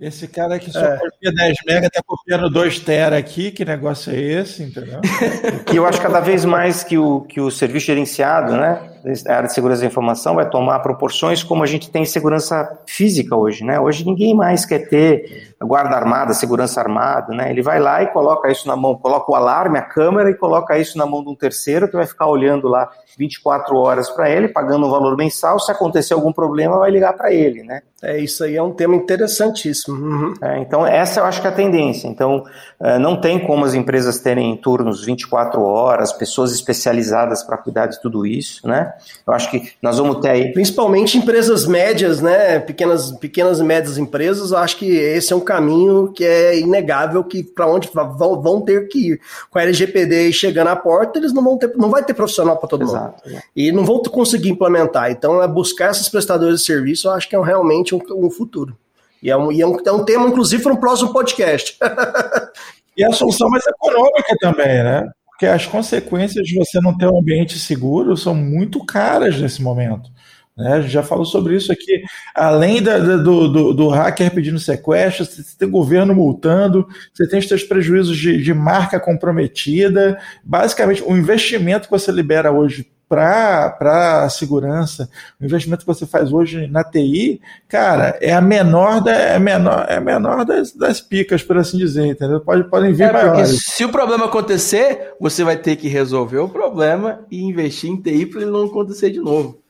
[0.00, 0.98] Esse cara que só é.
[0.98, 5.00] copia 10 mega tá copiando 2 tera aqui, que negócio é esse, entendeu?
[5.64, 8.93] que eu acho cada vez mais que o, que o serviço gerenciado, né,
[9.26, 13.36] a área de segurança da informação vai tomar proporções como a gente tem segurança física
[13.36, 13.78] hoje, né?
[13.78, 17.50] Hoje ninguém mais quer ter guarda armada, segurança armada, né?
[17.50, 20.78] Ele vai lá e coloca isso na mão, coloca o alarme, a câmera e coloca
[20.78, 22.88] isso na mão de um terceiro que vai ficar olhando lá
[23.18, 25.58] 24 horas para ele, pagando um valor mensal.
[25.58, 27.82] Se acontecer algum problema, vai ligar para ele, né?
[28.02, 29.96] É, isso aí é um tema interessantíssimo.
[29.96, 30.34] Uhum.
[30.42, 32.06] É, então, essa eu acho que é a tendência.
[32.08, 32.44] Então,
[32.80, 38.00] é, não tem como as empresas terem turnos 24 horas, pessoas especializadas para cuidar de
[38.02, 38.93] tudo isso, né?
[39.26, 40.52] Eu acho que nós vamos ter aí.
[40.52, 42.58] Principalmente empresas médias, né?
[42.58, 47.24] Pequenas, pequenas e médias empresas, eu acho que esse é um caminho que é inegável
[47.24, 49.20] que para onde vão, vão ter que ir.
[49.50, 52.68] Com a LGPD chegando à porta, eles não vão ter, não vai ter profissional para
[52.68, 53.38] todo Exato, mundo.
[53.38, 53.42] É.
[53.56, 55.10] E não vão conseguir implementar.
[55.10, 58.76] Então, é buscar esses prestadores de serviço, eu acho que é realmente um, um futuro.
[59.22, 61.78] E é um, e é um, é um tema, inclusive, para um próximo podcast.
[62.94, 65.10] e a solução mais econômica também, né?
[65.34, 70.08] Porque as consequências de você não ter um ambiente seguro são muito caras nesse momento.
[70.56, 70.74] Né?
[70.74, 72.02] A gente já falou sobre isso aqui.
[72.34, 77.48] Além da, do, do, do, hacker pedindo sequestro, você tem governo multando, você tem os
[77.48, 80.18] seus prejuízos de, de marca comprometida.
[80.44, 85.08] Basicamente, o investimento que você libera hoje para a segurança,
[85.40, 89.86] o investimento que você faz hoje na TI, cara, é a menor, da, é menor,
[89.88, 92.40] é menor das, das picas, por assim dizer, entendeu?
[92.40, 93.64] Pode, podem vir é, maiores.
[93.66, 98.26] Se o problema acontecer, você vai ter que resolver o problema e investir em TI
[98.26, 99.62] para ele não acontecer de novo.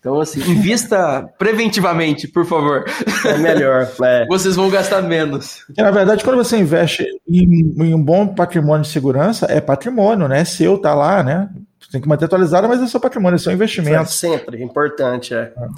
[0.00, 2.84] Então, assim, invista preventivamente, por favor.
[3.26, 3.90] É melhor.
[4.02, 4.26] É.
[4.30, 5.64] Vocês vão gastar menos.
[5.66, 10.28] Porque, na verdade, quando você investe em, em, um bom patrimônio de segurança, é patrimônio,
[10.28, 10.44] né?
[10.44, 11.48] Seu tá lá, né?
[11.88, 14.02] Você tem que manter atualizado, mas é seu patrimônio, é seu investimento.
[14.02, 15.52] É sempre, importante, é.
[15.56, 15.68] é.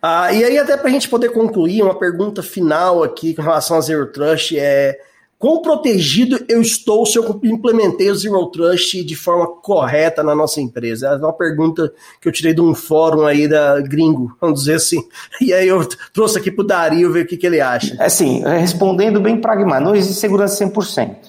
[0.00, 3.76] Ah, e aí, até para a gente poder concluir, uma pergunta final aqui com relação
[3.76, 5.00] a Zero Trust é
[5.38, 10.60] Quão protegido eu estou se eu implementei o Zero Trust de forma correta na nossa
[10.60, 11.06] empresa?
[11.06, 15.06] É uma pergunta que eu tirei de um fórum aí da gringo, vamos dizer assim.
[15.40, 17.94] E aí eu trouxe aqui para o Dario ver o que, que ele acha.
[18.00, 21.27] É assim, respondendo bem pragmático, não existe segurança 100%.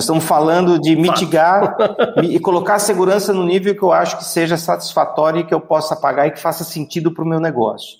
[0.00, 1.76] Nós estamos falando de mitigar
[2.24, 5.60] e colocar a segurança no nível que eu acho que seja satisfatório e que eu
[5.60, 7.98] possa pagar e que faça sentido para o meu negócio.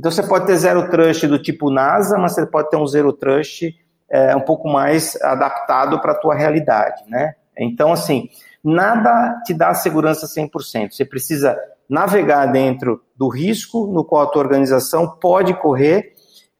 [0.00, 3.12] Então você pode ter zero trust do tipo NASA, mas você pode ter um zero
[3.12, 3.70] trust
[4.10, 7.34] é, um pouco mais adaptado para a tua realidade, né?
[7.58, 8.30] Então, assim,
[8.64, 10.92] nada te dá segurança 100%.
[10.92, 11.54] Você precisa
[11.86, 16.14] navegar dentro do risco no qual a tua organização pode correr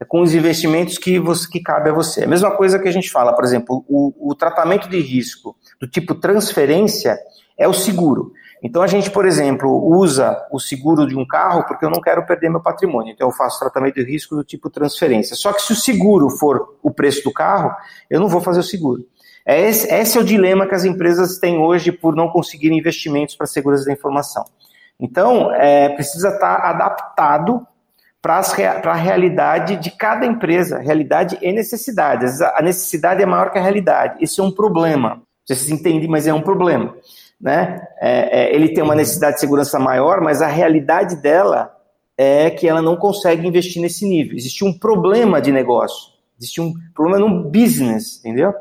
[0.04, 2.24] com os investimentos que, você, que cabe a você.
[2.24, 5.86] A mesma coisa que a gente fala, por exemplo, o, o tratamento de risco do
[5.86, 7.18] tipo transferência
[7.58, 8.32] é o seguro.
[8.62, 12.24] Então a gente, por exemplo, usa o seguro de um carro porque eu não quero
[12.24, 13.12] perder meu patrimônio.
[13.12, 15.34] Então eu faço tratamento de risco do tipo transferência.
[15.34, 17.74] Só que se o seguro for o preço do carro,
[18.08, 19.04] eu não vou fazer o seguro.
[19.44, 23.34] É esse, esse é o dilema que as empresas têm hoje por não conseguirem investimentos
[23.34, 24.44] para a segurança da informação.
[25.00, 27.66] Então, é, precisa estar adaptado
[28.22, 32.24] para a realidade de cada empresa, realidade e necessidade.
[32.54, 34.22] A necessidade é maior que a realidade.
[34.22, 35.20] Isso é um problema.
[35.44, 36.94] Vocês entendem, mas é um problema
[37.42, 37.84] né?
[38.00, 41.76] É, é, ele tem uma necessidade de segurança maior, mas a realidade dela
[42.16, 44.36] é que ela não consegue investir nesse nível.
[44.36, 48.54] Existe um problema de negócio, existe um problema no business, entendeu?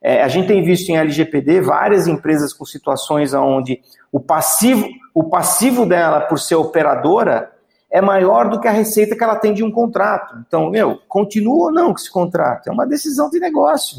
[0.00, 5.24] É, a gente tem visto em LGPD várias empresas com situações onde o passivo, o
[5.24, 7.51] passivo dela por ser operadora
[7.92, 10.34] é maior do que a receita que ela tem de um contrato.
[10.46, 12.68] Então, meu, continua ou não com esse contrato?
[12.68, 13.98] É uma decisão de negócio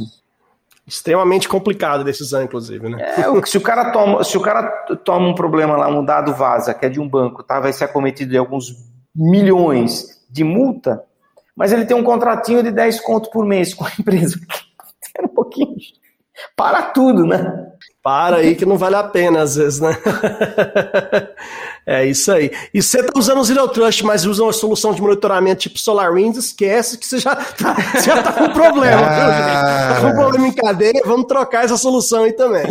[0.86, 2.98] extremamente complicado a decisão, inclusive, né?
[3.02, 4.64] É, se o cara toma, se o cara
[5.06, 7.60] toma um problema lá, um dado vaza, que é de um banco, tá?
[7.60, 11.02] Vai ser acometido de alguns milhões de multa,
[11.56, 14.38] mas ele tem um contratinho de 10 conto por mês com a empresa.
[15.18, 15.78] É um pouquinho.
[16.56, 17.72] Para tudo, né?
[18.02, 19.96] Para aí que não vale a pena, às vezes, né?
[21.86, 22.52] é isso aí.
[22.74, 26.46] E você está usando o Zero Trust, mas usa uma solução de monitoramento tipo SolarWinds,
[26.46, 29.94] esquece que você já tá, já tá com problema, ah.
[29.94, 32.66] Tá com problema em cadeia, vamos trocar essa solução aí também.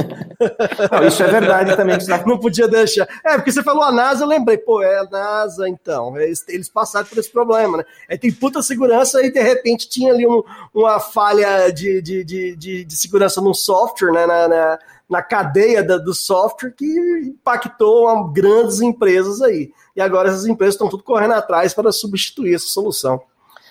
[0.91, 1.97] Não, isso é verdade também.
[2.27, 3.07] Não podia deixar.
[3.25, 6.19] É, porque você falou a NASA, eu lembrei, pô, é a NASA, então.
[6.19, 7.85] Eles, eles passaram por esse problema, né?
[8.11, 10.43] Aí tem puta segurança e de repente tinha ali um,
[10.75, 14.27] uma falha de, de, de, de, de segurança num software, né?
[14.27, 14.79] Na, na
[15.13, 16.87] na cadeia da, do software que
[17.27, 19.71] impactou grandes empresas aí.
[19.95, 23.21] E agora essas empresas estão tudo correndo atrás para substituir essa solução.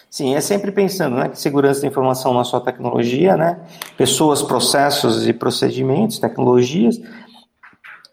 [0.07, 3.59] Sim, é sempre pensando, né, que segurança da informação não é só tecnologia, né,
[3.97, 7.01] pessoas, processos e procedimentos, tecnologias,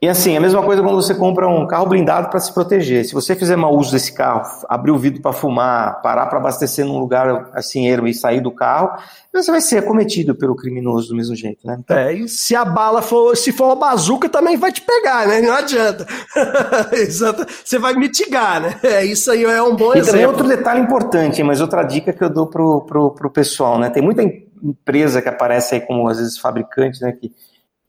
[0.00, 3.04] e assim, a mesma coisa quando você compra um carro blindado para se proteger.
[3.04, 6.86] Se você fizer mau uso desse carro, abrir o vidro para fumar, parar para abastecer
[6.86, 8.90] num lugar assim e sair do carro,
[9.32, 11.76] você vai ser acometido pelo criminoso do mesmo jeito, né?
[11.80, 11.96] Então...
[11.96, 15.40] É, e se a bala for, se for uma bazuca, também vai te pegar, né?
[15.40, 16.06] Não adianta.
[16.92, 17.44] Exato.
[17.64, 18.78] Você vai mitigar, né?
[18.84, 20.08] É, isso aí é um bom e exemplo.
[20.08, 23.78] E também outro detalhe importante, mas outra dica que eu dou pro, pro, pro pessoal,
[23.78, 23.90] né?
[23.90, 27.12] Tem muita empresa que aparece aí como, às vezes, fabricante, né?
[27.12, 27.32] Que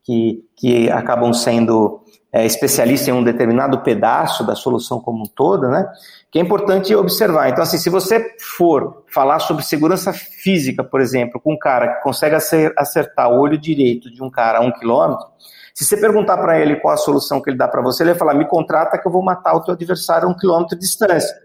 [0.09, 2.01] que, que acabam sendo
[2.33, 5.87] é, especialistas em um determinado pedaço da solução como um todo, né?
[6.31, 7.47] Que é importante observar.
[7.47, 12.01] Então, assim, se você for falar sobre segurança física, por exemplo, com um cara que
[12.01, 12.35] consegue
[12.75, 15.27] acertar o olho direito de um cara a um quilômetro,
[15.75, 18.19] se você perguntar para ele qual a solução que ele dá para você, ele vai
[18.19, 21.35] falar: me contrata que eu vou matar o teu adversário a um quilômetro de distância.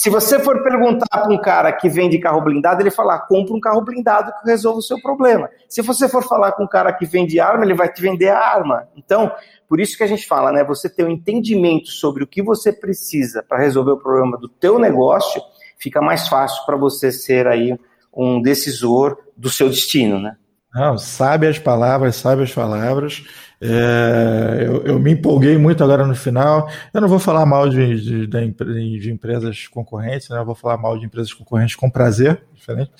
[0.00, 3.58] Se você for perguntar para um cara que vende carro blindado, ele falar, compra um
[3.58, 5.50] carro blindado que resolve o seu problema.
[5.68, 8.38] Se você for falar com um cara que vende arma, ele vai te vender a
[8.38, 8.86] arma.
[8.96, 9.28] Então,
[9.68, 10.62] por isso que a gente fala, né?
[10.62, 14.78] Você ter um entendimento sobre o que você precisa para resolver o problema do teu
[14.78, 15.42] negócio
[15.76, 17.76] fica mais fácil para você ser aí
[18.16, 20.36] um decisor do seu destino, né?
[20.74, 23.24] Não, sabe as palavras, sabe as palavras.
[23.60, 26.70] É, eu, eu, me empolguei muito agora no final.
[26.94, 30.38] Eu não vou falar mal de, de, de, empresas concorrentes, né?
[30.38, 32.92] eu vou falar mal de empresas concorrentes com prazer, diferente.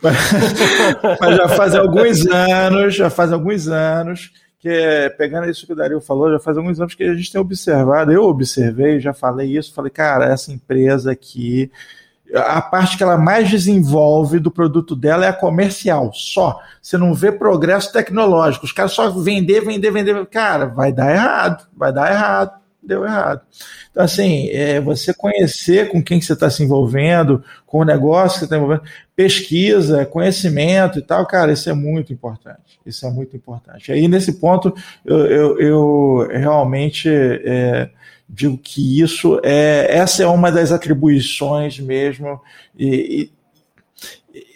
[0.00, 0.16] Mas,
[1.20, 6.00] mas já faz alguns anos, já faz alguns anos que pegando isso que o Dario
[6.00, 9.74] falou, já faz alguns anos que a gente tem observado, eu observei, já falei isso,
[9.74, 11.70] falei, cara, essa empresa aqui
[12.34, 16.58] a parte que ela mais desenvolve do produto dela é a comercial, só.
[16.80, 18.64] Você não vê progresso tecnológico.
[18.64, 20.26] Os caras só vender, vender, vender.
[20.26, 22.52] Cara, vai dar errado, vai dar errado,
[22.82, 23.42] deu errado.
[23.90, 28.38] Então, assim, é, você conhecer com quem você está se envolvendo, com o negócio que
[28.40, 28.82] você está envolvendo,
[29.14, 32.80] pesquisa, conhecimento e tal, cara, isso é muito importante.
[32.84, 33.92] Isso é muito importante.
[33.92, 37.08] Aí, nesse ponto, eu, eu, eu realmente.
[37.08, 37.90] É,
[38.28, 42.40] digo que isso é essa é uma das atribuições mesmo
[42.76, 43.34] e, e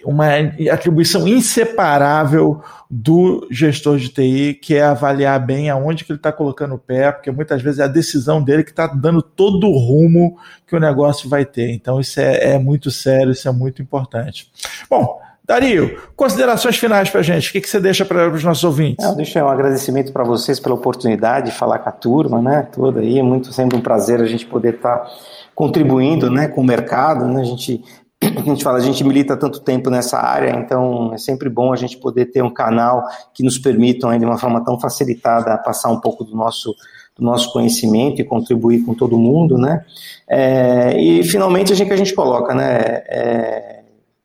[0.04, 0.26] uma
[0.72, 6.74] atribuição inseparável do gestor de TI, que é avaliar bem aonde que ele está colocando
[6.74, 10.38] o pé, porque muitas vezes é a decisão dele que está dando todo o rumo
[10.66, 11.70] que o negócio vai ter.
[11.70, 14.50] Então isso é, é muito sério, isso é muito importante.
[14.88, 17.48] Bom, Dario, considerações finais para a gente.
[17.48, 19.14] O que, que você deixa para os nossos ouvintes?
[19.16, 22.68] Deixa um agradecimento para vocês pela oportunidade de falar com a turma, né?
[22.70, 25.10] Toda aí, é muito sempre um prazer a gente poder estar tá
[25.54, 27.40] contribuindo, né, com o mercado, né?
[27.40, 27.82] A gente
[28.20, 31.76] a gente fala, a gente milita tanto tempo nessa área, então é sempre bom a
[31.76, 35.98] gente poder ter um canal que nos permita, de uma forma tão facilitada, passar um
[35.98, 36.76] pouco do nosso
[37.16, 39.82] do nosso conhecimento e contribuir com todo mundo, né?
[40.28, 43.02] É, e finalmente a gente que a gente coloca, né?
[43.08, 43.77] É,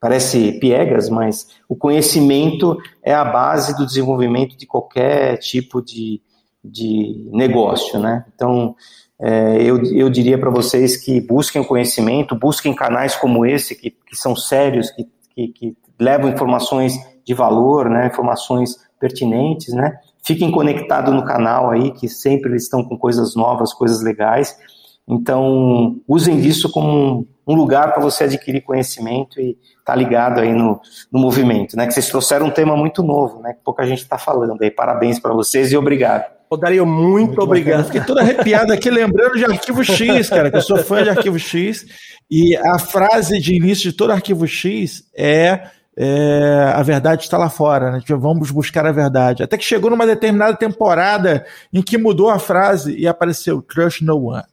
[0.04, 6.22] parece piegas, mas o conhecimento é a base do desenvolvimento de qualquer tipo de,
[6.62, 8.26] de negócio, né?
[8.36, 8.76] Então,
[9.18, 13.92] é, eu, eu diria para vocês que busquem o conhecimento, busquem canais como esse, que,
[13.92, 16.96] que são sérios, que, que, que levam informações
[17.26, 19.98] de valor, né, informações pertinentes, né?
[20.22, 24.54] Fiquem conectados no canal aí, que sempre eles estão com coisas novas, coisas legais.
[25.08, 30.54] Então, usem disso como um lugar para você adquirir conhecimento e estar tá ligado aí
[30.54, 30.80] no,
[31.12, 31.86] no movimento, né?
[31.86, 33.54] Que vocês trouxeram um tema muito novo, né?
[33.54, 34.72] Que pouca gente está falando aí.
[34.72, 36.26] Parabéns para vocês e obrigado.
[36.50, 37.84] Ô, Dario, muito, muito obrigado.
[37.84, 37.94] Bacana.
[37.94, 41.38] Fiquei todo arrepiado aqui, lembrando de Arquivo X, cara, que eu sou fã de Arquivo
[41.38, 41.86] X.
[42.32, 47.50] E a frase de início de todo Arquivo X é, é a verdade está lá
[47.50, 48.00] fora, né?
[48.00, 49.44] Tipo, vamos buscar a verdade.
[49.44, 54.30] Até que chegou numa determinada temporada em que mudou a frase e apareceu Trust No
[54.30, 54.44] One.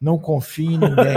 [0.00, 1.14] Não confie em ninguém.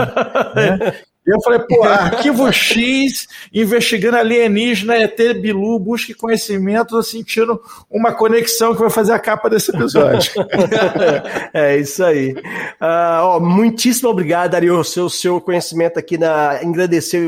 [0.54, 0.94] né?
[1.26, 7.60] eu falei, pô, arquivo X, investigando alienígena, ET Bilu, busque conhecimento, sentindo
[7.90, 10.32] uma conexão que vai fazer a capa desse episódio.
[11.54, 12.32] é isso aí.
[12.32, 17.26] Uh, ó, muitíssimo obrigado, Dario, seu, seu conhecimento aqui na agradecer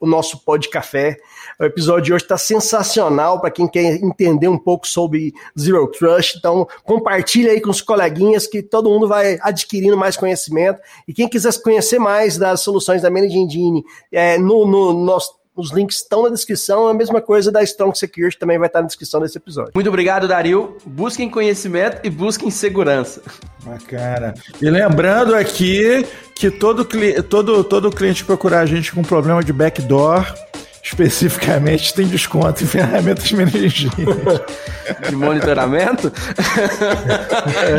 [0.00, 1.16] o, nosso pó de café.
[1.58, 6.38] O episódio de hoje está sensacional para quem quer entender um pouco sobre Zero Trust.
[6.38, 10.80] Então, compartilha aí com os coleguinhas que todo mundo vai adquirindo mais conhecimento.
[11.06, 15.72] E quem quiser conhecer mais das soluções da Managing Engine, é, no, no nosso os
[15.72, 19.20] links estão na descrição, a mesma coisa da Strong Security também vai estar na descrição
[19.20, 19.72] desse episódio.
[19.74, 20.76] Muito obrigado, Dario.
[20.86, 23.20] Busquem conhecimento e busquem segurança.
[23.64, 24.34] Bacana.
[24.62, 26.06] E lembrando aqui
[26.36, 26.84] que todo,
[27.28, 30.32] todo, todo cliente que procurar a gente com problema de backdoor,
[30.80, 33.90] especificamente tem desconto em ferramentas meningíneas.
[35.10, 36.10] De monitoramento?